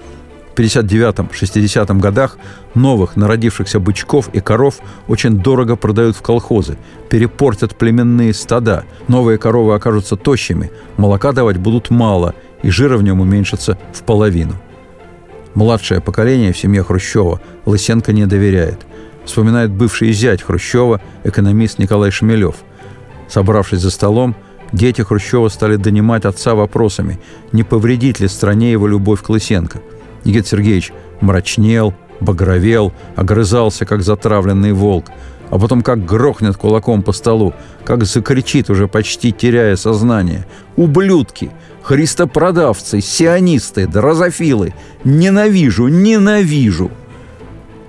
59-60 0.55 1.99
годах 1.99 2.37
новых 2.75 3.15
народившихся 3.15 3.79
бычков 3.79 4.29
и 4.33 4.39
коров 4.39 4.79
очень 5.07 5.37
дорого 5.37 5.75
продают 5.75 6.15
в 6.15 6.21
колхозы, 6.21 6.77
перепортят 7.09 7.75
племенные 7.75 8.33
стада, 8.33 8.83
новые 9.07 9.37
коровы 9.37 9.75
окажутся 9.75 10.15
тощими, 10.15 10.71
молока 10.97 11.31
давать 11.31 11.57
будут 11.57 11.89
мало, 11.89 12.35
и 12.61 12.69
жира 12.69 12.97
в 12.97 13.03
нем 13.03 13.21
уменьшится 13.21 13.77
в 13.93 14.03
половину. 14.03 14.53
Младшее 15.53 16.01
поколение 16.01 16.53
в 16.53 16.57
семье 16.57 16.83
Хрущева 16.83 17.39
Лысенко 17.65 18.11
не 18.11 18.25
доверяет. 18.25 18.79
Вспоминает 19.25 19.71
бывший 19.71 20.11
зять 20.11 20.41
Хрущева, 20.41 21.01
экономист 21.23 21.79
Николай 21.79 22.11
Шмелев. 22.11 22.55
Собравшись 23.29 23.79
за 23.79 23.89
столом, 23.89 24.35
дети 24.71 25.01
Хрущева 25.01 25.49
стали 25.49 25.77
донимать 25.77 26.25
отца 26.25 26.55
вопросами, 26.55 27.19
не 27.51 27.63
повредит 27.63 28.19
ли 28.19 28.27
стране 28.27 28.71
его 28.71 28.87
любовь 28.87 29.21
к 29.21 29.29
Лысенко– 29.29 29.81
Никита 30.25 30.47
Сергеевич 30.47 30.93
мрачнел, 31.21 31.93
багровел, 32.19 32.93
огрызался, 33.15 33.85
как 33.85 34.03
затравленный 34.03 34.71
волк, 34.71 35.07
а 35.49 35.59
потом 35.59 35.81
как 35.81 36.05
грохнет 36.05 36.57
кулаком 36.57 37.03
по 37.03 37.11
столу, 37.11 37.53
как 37.83 38.05
закричит, 38.05 38.69
уже 38.69 38.87
почти 38.87 39.31
теряя 39.31 39.75
сознание. 39.75 40.47
«Ублюдки! 40.75 41.51
Христопродавцы! 41.83 43.01
Сионисты! 43.01 43.87
Дрозофилы! 43.87 44.73
Ненавижу! 45.03 45.87
Ненавижу!» 45.87 46.91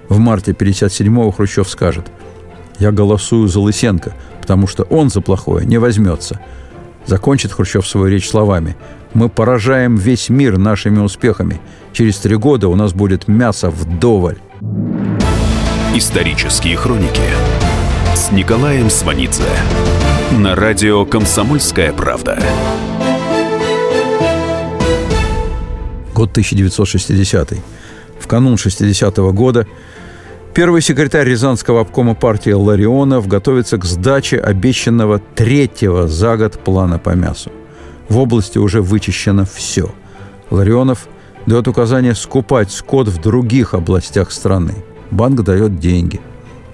В 0.08 0.18
марте 0.18 0.52
57-го 0.52 1.30
Хрущев 1.30 1.68
скажет 1.68 2.06
«Я 2.78 2.92
голосую 2.92 3.48
за 3.48 3.60
Лысенко, 3.60 4.14
потому 4.40 4.66
что 4.66 4.84
он 4.84 5.10
за 5.10 5.20
плохое 5.20 5.66
не 5.66 5.78
возьмется». 5.78 6.40
Закончит 7.06 7.52
Хрущев 7.52 7.86
свою 7.86 8.06
речь 8.06 8.28
словами 8.28 8.76
«Мы 9.12 9.28
поражаем 9.28 9.96
весь 9.96 10.28
мир 10.28 10.58
нашими 10.58 10.98
успехами. 10.98 11.60
Через 11.92 12.18
три 12.18 12.36
года 12.36 12.68
у 12.68 12.76
нас 12.76 12.92
будет 12.92 13.28
мясо 13.28 13.70
вдоволь». 13.70 14.38
Исторические 15.94 16.76
хроники 16.76 17.22
с 18.16 18.32
Николаем 18.32 18.90
Сванидзе 18.90 19.42
на 20.32 20.56
радио 20.56 21.04
«Комсомольская 21.04 21.92
правда». 21.92 22.38
Год 26.14 26.30
1960. 26.30 27.54
В 28.18 28.26
канун 28.26 28.54
60-го 28.54 29.32
года 29.32 29.66
Первый 30.54 30.82
секретарь 30.82 31.28
Рязанского 31.28 31.80
обкома 31.80 32.14
партии 32.14 32.52
Ларионов 32.52 33.26
готовится 33.26 33.76
к 33.76 33.84
сдаче 33.84 34.38
обещанного 34.38 35.18
третьего 35.18 36.06
за 36.06 36.36
год 36.36 36.60
плана 36.60 37.00
по 37.00 37.10
мясу. 37.10 37.50
В 38.08 38.18
области 38.18 38.58
уже 38.58 38.80
вычищено 38.80 39.44
все. 39.52 39.92
Ларионов 40.50 41.08
дает 41.46 41.66
указание 41.66 42.14
скупать 42.14 42.70
скот 42.70 43.08
в 43.08 43.20
других 43.20 43.74
областях 43.74 44.30
страны. 44.30 44.74
Банк 45.10 45.42
дает 45.42 45.80
деньги. 45.80 46.20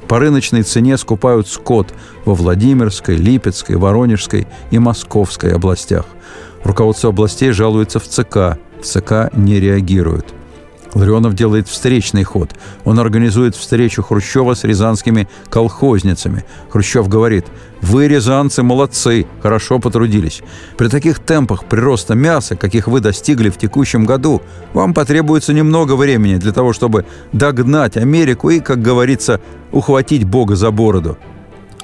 По 0.09 0.19
рыночной 0.19 0.63
цене 0.63 0.99
скупают 0.99 1.49
скот 1.49 1.95
во 2.27 2.35
Владимирской, 2.35 3.17
Липецкой, 3.17 3.77
Воронежской 3.77 4.47
и 4.71 4.79
Московской 4.79 5.55
областях. 5.55 6.05
Руководство 6.65 7.09
областей 7.09 7.53
жалуется 7.53 7.99
в 7.99 8.07
ЦК. 8.07 8.59
ЦК 8.83 9.31
не 9.33 9.59
реагируют– 9.59 10.35
Ларионов 10.95 11.35
делает 11.35 11.69
встречный 11.69 12.25
ход. 12.25 12.51
Он 12.85 12.99
организует 12.99 13.55
встречу 13.55 14.03
Хрущева 14.03 14.55
с 14.55 14.65
рязанскими 14.65 15.29
колхозницами. 15.49 16.45
Хрущев 16.69 17.09
говорит, 17.09 17.47
вы, 17.81 18.09
рязанцы, 18.09 18.63
молодцы, 18.63 19.27
хорошо 19.41 19.79
потрудились. 19.79 20.43
При 20.77 20.89
таких 20.89 21.21
темпах 21.21 21.65
прироста 21.65 22.15
мяса, 22.15 22.57
каких 22.57 22.89
вы 22.89 23.01
достигли 23.01 23.51
в 23.51 23.57
текущем 23.57 24.05
году, 24.05 24.43
вам 24.73 24.93
потребуется 24.93 25.53
немного 25.53 25.95
времени 25.95 26.37
для 26.37 26.53
того, 26.53 26.73
чтобы 26.73 27.07
догнать 27.33 27.97
Америку 27.97 28.51
и, 28.51 28.61
как 28.61 28.83
говорится, 28.83 29.41
ухватить 29.73 30.25
Бога 30.25 30.57
за 30.57 30.71
бороду. 30.71 31.19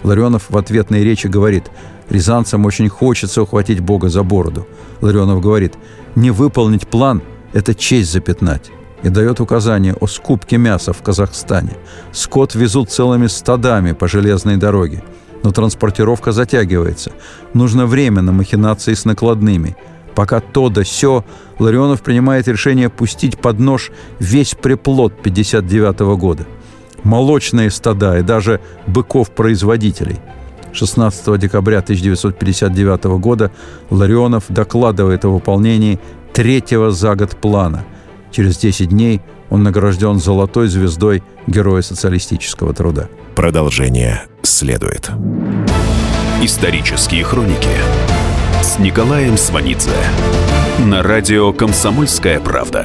Ларионов 0.02 0.50
в 0.50 0.59
ответной 0.59 1.04
речи 1.04 1.28
говорит, 1.28 1.70
рязанцам 2.11 2.66
очень 2.66 2.88
хочется 2.88 3.42
ухватить 3.42 3.80
Бога 3.80 4.09
за 4.09 4.22
бороду. 4.22 4.66
Ларионов 5.00 5.40
говорит, 5.40 5.74
не 6.16 6.30
выполнить 6.30 6.88
план– 6.88 7.22
это 7.52 7.74
честь 7.74 8.12
запятнать 8.12 8.70
и 9.03 9.09
дает 9.09 9.40
указание 9.40 9.94
о 9.94 10.07
скупке 10.07 10.59
мяса 10.59 10.92
в 10.92 11.03
Казахстане. 11.03 11.76
Скот 12.12 12.55
везут 12.55 12.90
целыми 12.90 13.26
стадами 13.26 13.92
по 13.92 14.09
железной 14.09 14.57
дороге. 14.57 15.03
Но 15.42 15.53
транспортировка 15.53 16.32
затягивается. 16.32 17.12
Нужно 17.55 17.86
время 17.86 18.22
на 18.22 18.32
махинации 18.32 18.94
с 18.94 19.05
накладными. 19.05 19.76
Пока 20.14 20.40
то 20.40 20.70
да 20.70 20.82
сё, 20.82 21.24
Ларионов 21.59 22.01
принимает 22.01 22.49
решение 22.49 22.88
пустить 22.88 23.38
под 23.38 23.61
нож 23.61 23.92
весь 24.18 24.55
приплод 24.55 25.22
59 25.22 26.01
-го 26.01 26.16
года. 26.16 26.47
Молочные 27.05 27.70
стада 27.70 28.18
и 28.18 28.22
даже 28.22 28.61
быков-производителей. 28.86 30.18
16 30.72 31.38
декабря 31.38 31.78
1959 31.78 33.18
года 33.18 33.51
Ларионов 33.90 34.44
докладывает 34.49 35.24
о 35.24 35.28
выполнении 35.28 36.01
третьего 36.32 36.90
за 36.90 37.14
год 37.14 37.36
плана– 37.36 37.84
Через 38.37 38.59
10 38.59 38.91
дней 38.91 39.22
он 39.49 39.62
награжден 39.62 40.18
золотой 40.20 40.68
звездой 40.68 41.22
Героя 41.47 41.80
социалистического 41.80 42.74
труда. 42.74 43.09
Продолжение 43.34 44.24
следует. 44.43 45.11
Исторические 46.43 47.24
хроники 47.24 47.70
с 48.61 48.78
Николаем 48.78 49.39
Сванидзе 49.39 49.97
на 50.80 51.03
радио 51.03 51.55
«Комсомольская 51.55 52.39
правда». 52.39 52.84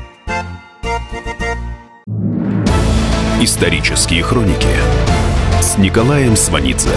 Исторические 3.43 4.21
хроники 4.21 4.67
с 5.59 5.75
Николаем 5.79 6.35
Сванидзе 6.35 6.91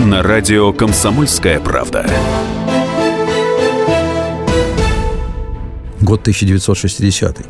на 0.00 0.20
радио 0.20 0.72
«Комсомольская 0.72 1.60
правда». 1.60 2.04
Год 6.00 6.22
1960. 6.22 7.46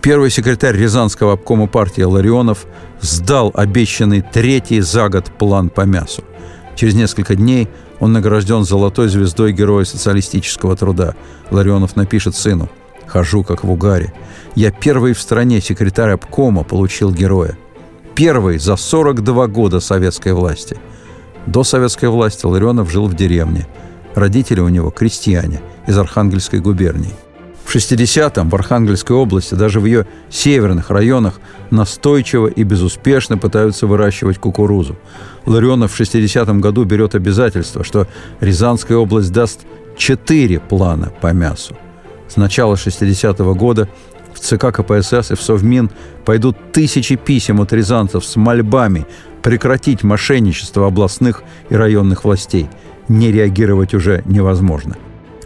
Первый 0.00 0.30
секретарь 0.30 0.76
Рязанского 0.76 1.32
обкома 1.32 1.66
партии 1.66 2.02
Ларионов 2.02 2.64
сдал 3.00 3.50
обещанный 3.54 4.22
третий 4.22 4.80
за 4.80 5.08
год 5.08 5.32
план 5.36 5.68
по 5.68 5.80
мясу. 5.80 6.22
Через 6.76 6.94
несколько 6.94 7.34
дней 7.34 7.68
он 7.98 8.12
награжден 8.12 8.62
золотой 8.62 9.08
звездой 9.08 9.52
Героя 9.52 9.84
социалистического 9.84 10.76
труда. 10.76 11.16
Ларионов 11.50 11.96
напишет 11.96 12.36
сыну– 12.36 12.68
Хожу, 13.12 13.44
как 13.44 13.62
в 13.62 13.70
угаре. 13.70 14.10
Я 14.54 14.70
первый 14.70 15.14
в 15.14 15.20
стране 15.20 15.60
секретарь 15.60 16.10
обкома 16.10 16.62
получил 16.62 17.10
героя. 17.10 17.56
Первый 18.14 18.58
за 18.58 18.76
42 18.76 19.46
года 19.46 19.80
советской 19.80 20.34
власти. 20.34 20.76
До 21.46 21.64
советской 21.64 22.10
власти 22.10 22.44
Ларионов 22.44 22.90
жил 22.90 23.06
в 23.06 23.14
деревне. 23.14 23.66
Родители 24.14 24.60
у 24.60 24.68
него 24.68 24.90
крестьяне 24.90 25.62
из 25.86 25.96
Архангельской 25.96 26.60
губернии. 26.60 27.14
В 27.64 27.74
60-м 27.74 28.50
в 28.50 28.54
Архангельской 28.54 29.16
области, 29.16 29.54
даже 29.54 29.80
в 29.80 29.86
ее 29.86 30.06
северных 30.28 30.90
районах, 30.90 31.40
настойчиво 31.70 32.48
и 32.48 32.62
безуспешно 32.64 33.38
пытаются 33.38 33.86
выращивать 33.86 34.36
кукурузу. 34.36 34.98
Ларионов 35.46 35.92
в 35.92 35.98
60-м 35.98 36.60
году 36.60 36.84
берет 36.84 37.14
обязательство, 37.14 37.82
что 37.84 38.06
Рязанская 38.40 38.98
область 38.98 39.32
даст 39.32 39.60
четыре 39.96 40.60
плана 40.60 41.10
по 41.22 41.32
мясу. 41.32 41.74
С 42.28 42.36
начала 42.36 42.74
60-го 42.74 43.54
года 43.54 43.88
ЦК 44.42 44.72
КПСС 44.72 45.30
и 45.30 45.34
в 45.34 45.40
Совмин 45.40 45.90
пойдут 46.24 46.56
тысячи 46.72 47.16
писем 47.16 47.60
от 47.60 47.72
рязанцев 47.72 48.24
с 48.24 48.36
мольбами 48.36 49.06
прекратить 49.42 50.02
мошенничество 50.02 50.86
областных 50.86 51.42
и 51.70 51.76
районных 51.76 52.24
властей. 52.24 52.68
Не 53.08 53.30
реагировать 53.30 53.94
уже 53.94 54.22
невозможно. 54.26 54.96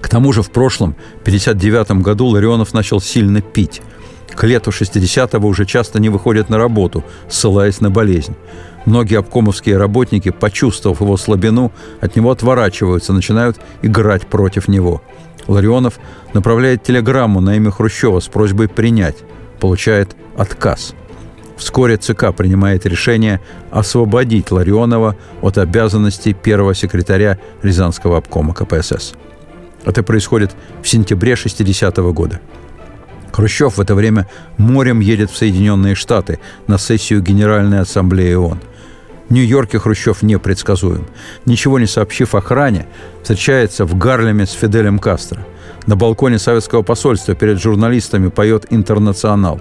К 0.01 0.09
тому 0.09 0.33
же 0.33 0.43
в 0.43 0.51
прошлом, 0.51 0.95
59 1.25 2.03
году, 2.03 2.27
Ларионов 2.27 2.75
начал 2.75 3.01
сильно 3.01 3.41
пить. 3.41 3.83
К 4.35 4.45
лету 4.45 4.71
60-го 4.71 5.47
уже 5.47 5.67
часто 5.67 6.01
не 6.01 6.09
выходят 6.09 6.49
на 6.49 6.59
работу, 6.59 7.05
ссылаясь 7.29 7.81
на 7.81 7.91
болезнь. 7.91 8.35
Многие 8.85 9.19
обкомовские 9.19 9.79
работники, 9.79 10.31
почувствовав 10.31 11.01
его 11.01 11.17
слабину, 11.17 11.73
от 12.01 12.17
него 12.17 12.31
отворачиваются, 12.31 13.13
начинают 13.13 13.59
играть 13.83 14.27
против 14.27 14.69
него– 14.69 15.03
Ларионов 15.49 15.99
направляет 16.35 16.83
телеграмму 16.83 17.41
на 17.41 17.57
имя 17.57 17.71
Хрущева 17.71 18.21
с 18.21 18.29
просьбой 18.29 18.69
принять. 18.69 19.17
Получает 19.61 20.17
отказ. 20.37 20.95
Вскоре 21.57 21.97
ЦК 21.97 22.35
принимает 22.37 22.85
решение 22.85 23.41
освободить 23.71 24.51
Ларионова 24.51 25.17
от 25.41 25.59
обязанностей 25.59 26.35
первого 26.35 26.75
секретаря 26.75 27.39
Рязанского 27.63 28.19
обкома 28.19 28.55
КПСС. 28.55 29.15
Это 29.85 30.03
происходит 30.03 30.55
в 30.83 30.89
сентябре 30.89 31.37
60 31.37 31.99
-го 31.99 32.13
года. 32.13 32.41
Хрущев 33.33 33.77
в 33.77 33.81
это 33.81 33.95
время 33.95 34.27
морем 34.59 35.01
едет 35.01 35.31
в 35.31 35.37
Соединенные 35.37 35.95
Штаты 35.95 36.39
на 36.67 36.79
сессию 36.79 37.23
Генеральной 37.23 37.81
Ассамблеи 37.81 38.35
ООН– 38.35 38.61
Нью-Йорке 39.29 39.79
Хрущев 39.79 40.23
непредсказуем. 40.23 41.05
Ничего 41.47 41.79
не 41.79 41.87
сообщив 41.87 42.35
охране, 42.35 42.87
встречается 43.23 43.85
в 43.85 43.99
Гарлеме 43.99 44.47
с 44.47 44.53
Фиделем 44.53 44.99
Кастро. 44.99 45.45
На 45.87 45.97
балконе 45.97 46.39
советского 46.39 46.83
посольства 46.83 47.35
перед 47.35 47.61
журналистами 47.61 48.29
поет 48.29 48.67
«Интернационал». 48.71 49.61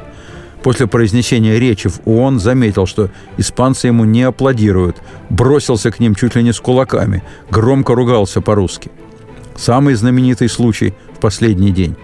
После 0.62 0.88
произнесения 0.88 1.60
речи 1.60 1.90
в 1.90 2.00
ООН 2.06 2.40
заметил, 2.40 2.88
что 2.88 3.12
испанцы 3.38 3.88
ему 3.88 4.04
не 4.04 4.24
аплодируют, 4.24 4.98
бросился 5.30 5.92
к 5.92 6.00
ним 6.00 6.16
чуть 6.16 6.36
ли 6.36 6.44
не 6.44 6.54
с 6.54 6.60
кулаками, 6.60 7.24
громко 7.52 7.94
ругался 7.94 8.42
по-русски. 8.42 8.92
Самый 9.56 9.94
знаменитый 9.94 10.50
случай 10.50 10.96
в 11.16 11.20
последний 11.20 11.72
день. 11.72 11.96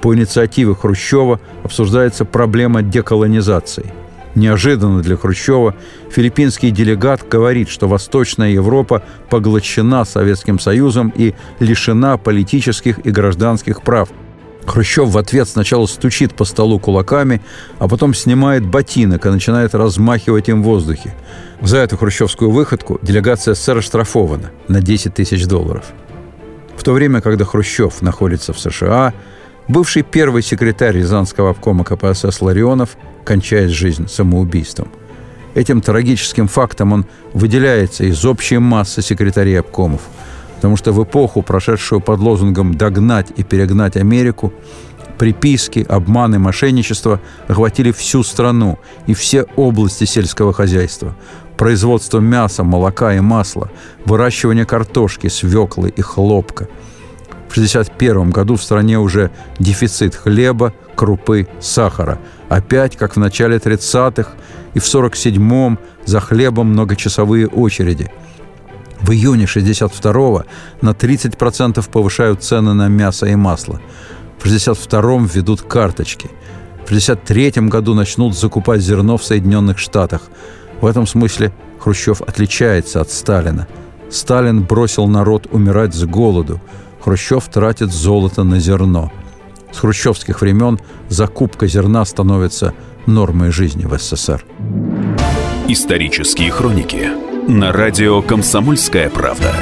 По 0.00 0.14
инициативе 0.14 0.74
Хрущева 0.74 1.40
обсуждается 1.64 2.24
проблема 2.24 2.82
деколонизации– 2.82 3.92
Неожиданно 4.36 5.00
для 5.00 5.16
Хрущева 5.16 5.74
филиппинский 6.10 6.70
делегат 6.70 7.26
говорит, 7.26 7.70
что 7.70 7.88
Восточная 7.88 8.50
Европа 8.50 9.02
поглощена 9.30 10.04
Советским 10.04 10.60
Союзом 10.60 11.10
и 11.16 11.34
лишена 11.58 12.18
политических 12.18 12.98
и 12.98 13.10
гражданских 13.10 13.80
прав. 13.80 14.10
Хрущев 14.66 15.08
в 15.08 15.16
ответ 15.16 15.48
сначала 15.48 15.86
стучит 15.86 16.34
по 16.34 16.44
столу 16.44 16.78
кулаками, 16.78 17.40
а 17.78 17.88
потом 17.88 18.12
снимает 18.12 18.66
ботинок 18.66 19.24
и 19.24 19.30
начинает 19.30 19.74
размахивать 19.74 20.50
им 20.50 20.62
в 20.62 20.66
воздухе. 20.66 21.14
За 21.62 21.78
эту 21.78 21.96
хрущевскую 21.96 22.50
выходку 22.50 22.98
делегация 23.00 23.54
СССР 23.54 23.78
оштрафована 23.78 24.50
на 24.68 24.82
10 24.82 25.14
тысяч 25.14 25.46
долларов. 25.46 25.86
В 26.76 26.84
то 26.84 26.92
время, 26.92 27.22
когда 27.22 27.46
Хрущев 27.46 28.02
находится 28.02 28.52
в 28.52 28.60
США, 28.60 29.14
Бывший 29.68 30.02
первый 30.02 30.42
секретарь 30.42 30.96
Рязанского 30.96 31.50
обкома 31.50 31.82
КПСС 31.82 32.40
Ларионов 32.40 32.96
кончает 33.24 33.70
жизнь 33.70 34.06
самоубийством. 34.08 34.88
Этим 35.54 35.80
трагическим 35.80 36.46
фактом 36.46 36.92
он 36.92 37.06
выделяется 37.32 38.04
из 38.04 38.24
общей 38.24 38.58
массы 38.58 39.02
секретарей 39.02 39.58
обкомов, 39.58 40.02
потому 40.54 40.76
что 40.76 40.92
в 40.92 41.02
эпоху, 41.02 41.42
прошедшую 41.42 42.00
под 42.00 42.20
лозунгом 42.20 42.74
«догнать 42.74 43.32
и 43.36 43.42
перегнать 43.42 43.96
Америку», 43.96 44.52
приписки, 45.18 45.84
обманы, 45.88 46.38
мошенничество 46.38 47.20
охватили 47.48 47.90
всю 47.90 48.22
страну 48.22 48.78
и 49.06 49.14
все 49.14 49.46
области 49.56 50.04
сельского 50.04 50.52
хозяйства. 50.52 51.16
Производство 51.56 52.20
мяса, 52.20 52.62
молока 52.62 53.14
и 53.14 53.20
масла, 53.20 53.70
выращивание 54.04 54.66
картошки, 54.66 55.26
свеклы 55.26 55.88
и 55.88 56.02
хлопка. 56.02 56.68
В 57.48 57.52
1961 57.52 58.30
году 58.30 58.56
в 58.56 58.62
стране 58.62 58.98
уже 58.98 59.30
дефицит 59.58 60.14
хлеба, 60.14 60.74
крупы, 60.94 61.48
сахара. 61.60 62.18
Опять, 62.48 62.96
как 62.96 63.16
в 63.16 63.18
начале 63.18 63.56
30-х, 63.56 64.32
и 64.74 64.78
в 64.78 64.84
47-м 64.84 65.78
за 66.04 66.20
хлебом 66.20 66.68
многочасовые 66.68 67.46
очереди. 67.46 68.10
В 69.00 69.10
июне 69.12 69.44
62-го 69.44 70.44
на 70.82 70.90
30% 70.90 71.90
повышают 71.90 72.42
цены 72.42 72.74
на 72.74 72.88
мясо 72.88 73.26
и 73.26 73.34
масло. 73.34 73.80
В 74.38 74.46
62-м 74.46 75.26
введут 75.26 75.62
карточки. 75.62 76.30
В 76.86 76.92
63-м 76.92 77.68
году 77.68 77.94
начнут 77.94 78.36
закупать 78.36 78.80
зерно 78.80 79.16
в 79.16 79.24
Соединенных 79.24 79.78
Штатах. 79.78 80.22
В 80.80 80.86
этом 80.86 81.06
смысле 81.06 81.52
Хрущев 81.80 82.20
отличается 82.20 83.00
от 83.00 83.10
Сталина. 83.10 83.66
Сталин 84.10 84.62
бросил 84.62 85.06
народ 85.06 85.46
умирать 85.50 85.94
с 85.94 86.04
голоду. 86.04 86.60
Хрущев 87.06 87.46
тратит 87.46 87.92
золото 87.92 88.42
на 88.42 88.58
зерно. 88.58 89.12
С 89.70 89.78
хрущевских 89.78 90.40
времен 90.40 90.80
закупка 91.08 91.68
зерна 91.68 92.04
становится 92.04 92.74
нормой 93.06 93.52
жизни 93.52 93.84
в 93.84 93.96
СССР. 93.96 94.44
Исторические 95.68 96.50
хроники 96.50 97.08
на 97.46 97.70
радио 97.70 98.22
«Комсомольская 98.22 99.08
правда». 99.08 99.54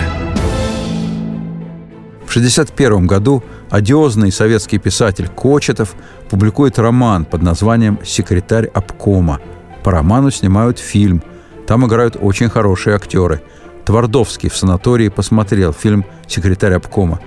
В 2.25 2.35
1961 2.35 3.07
году 3.07 3.45
одиозный 3.69 4.33
советский 4.33 4.79
писатель 4.79 5.29
Кочетов 5.29 5.97
публикует 6.31 6.79
роман 6.79 7.27
под 7.27 7.43
названием 7.43 7.99
«Секретарь 8.03 8.69
обкома». 8.69 9.39
По 9.83 9.93
роману 9.93 10.31
снимают 10.31 10.79
фильм. 10.79 11.23
Там 11.67 11.87
играют 11.87 12.17
очень 12.19 12.49
хорошие 12.49 12.97
актеры. 12.97 13.43
Твардовский 13.85 14.49
в 14.49 14.57
санатории 14.57 15.11
посмотрел 15.11 15.75
фильм 15.75 16.07
«Секретарь 16.27 16.73
обкома». 16.73 17.21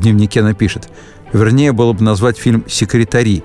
В 0.00 0.02
дневнике 0.02 0.42
напишет 0.42 0.88
«Вернее 1.34 1.72
было 1.72 1.92
бы 1.92 2.02
назвать 2.02 2.38
фильм 2.38 2.64
«Секретари», 2.66 3.42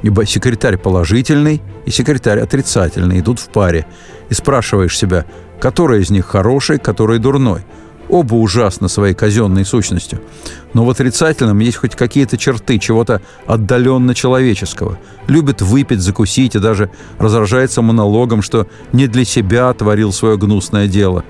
ибо 0.00 0.24
секретарь 0.24 0.78
положительный 0.78 1.60
и 1.84 1.90
секретарь 1.90 2.40
отрицательный 2.40 3.20
идут 3.20 3.38
в 3.38 3.50
паре. 3.50 3.84
И 4.30 4.34
спрашиваешь 4.34 4.96
себя, 4.96 5.26
который 5.60 6.00
из 6.00 6.08
них 6.08 6.24
хороший, 6.24 6.78
который 6.78 7.18
дурной– 7.18 7.60
Оба 8.08 8.34
ужасны 8.34 8.90
своей 8.90 9.14
казенной 9.14 9.64
сущностью. 9.64 10.20
Но 10.74 10.84
в 10.84 10.90
отрицательном 10.90 11.58
есть 11.60 11.78
хоть 11.78 11.94
какие-то 11.94 12.36
черты 12.36 12.78
чего-то 12.78 13.22
отдаленно 13.46 14.14
человеческого. 14.14 14.98
Любит 15.28 15.62
выпить, 15.62 16.00
закусить 16.00 16.54
и 16.54 16.58
даже 16.58 16.90
разражается 17.18 17.80
монологом, 17.80 18.42
что 18.42 18.66
не 18.92 19.06
для 19.06 19.24
себя 19.24 19.72
творил 19.72 20.12
свое 20.12 20.36
гнусное 20.36 20.88
дело. 20.88 21.24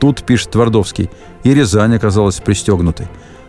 Тут, 0.00 0.24
пишет 0.24 0.50
Твардовский, 0.50 1.08
и 1.44 1.54
Рязань 1.54 1.94
оказалась 1.94 2.40
пристегнутой. 2.40 3.06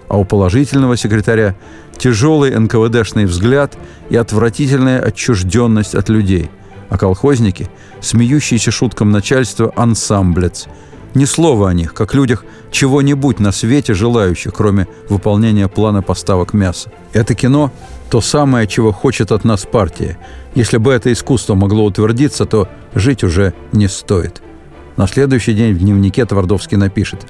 А 0.07 0.17
у 0.17 0.25
положительного 0.25 0.97
секретаря 0.97 1.55
тяжелый 1.97 2.57
НКВДшный 2.57 3.25
взгляд 3.25 3.77
и 4.09 4.15
отвратительная 4.15 5.01
отчужденность 5.01 5.95
от 5.95 6.09
людей. 6.09 6.49
А 6.89 6.97
колхозники, 6.97 7.69
смеющиеся 8.01 8.71
шуткам 8.71 9.11
начальства, 9.11 9.71
ансамблец– 9.75 10.67
ни 11.15 11.23
слова 11.23 11.69
о 11.69 11.73
них, 11.73 11.93
как 11.93 12.13
людях 12.13 12.43
чего-нибудь 12.71 13.39
на 13.39 13.53
свете 13.53 13.93
желающих, 13.93 14.53
кроме 14.53 14.85
выполнения 15.07 15.69
плана 15.69 16.01
поставок 16.01 16.53
мяса. 16.53 16.91
Это 17.13 17.33
кино– 17.33 17.71
то 18.09 18.19
самое, 18.21 18.67
чего 18.67 18.91
хочет 18.91 19.31
от 19.31 19.45
нас 19.45 19.65
партия. 19.65 20.17
Если 20.55 20.77
бы 20.77 20.91
это 20.91 21.11
искусство 21.11 21.55
могло 21.55 21.85
утвердиться, 21.85 22.45
то 22.45 22.67
жить 22.93 23.23
уже 23.23 23.53
не 23.71 23.87
стоит. 23.87 24.41
На 24.97 25.07
следующий 25.07 25.53
день 25.53 25.73
в 25.73 25.79
дневнике 25.79 26.25
Твардовский 26.25 26.77
напишет 26.77 27.25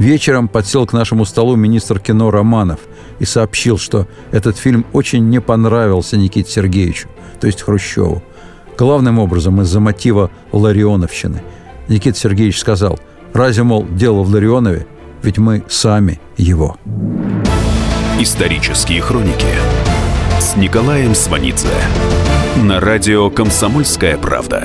«Вечером 0.00 0.48
подсел 0.48 0.84
к 0.84 0.92
нашему 0.92 1.24
столу 1.24 1.54
министр 1.54 2.00
кино 2.00 2.32
Романов 2.32 2.80
и 3.20 3.24
сообщил, 3.24 3.78
что 3.78 4.08
этот 4.32 4.56
фильм 4.56 4.84
очень 4.92 5.28
не 5.28 5.40
понравился 5.40 6.16
Никите 6.16 6.50
Сергеевичу, 6.50 7.08
то 7.40 7.46
есть 7.46 7.62
Хрущеву. 7.62 8.20
Главным 8.76 9.20
образом 9.20 9.60
из-за 9.60 9.78
мотива 9.78 10.32
Ларионовщины. 10.50 11.42
Никита 11.86 12.18
Сергеевич 12.18 12.58
сказал– 12.58 12.98
Разве, 13.32 13.62
мол, 13.62 13.86
дело 13.88 14.22
в 14.22 14.30
Ларионове? 14.30 14.86
Ведь 15.22 15.38
мы 15.38 15.62
сами 15.68 16.20
его. 16.36 16.76
Исторические 18.18 19.00
хроники 19.00 19.46
с 20.38 20.56
Николаем 20.56 21.14
Сванидзе 21.14 21.68
на 22.56 22.80
радио 22.80 23.30
«Комсомольская 23.30 24.18
правда». 24.18 24.64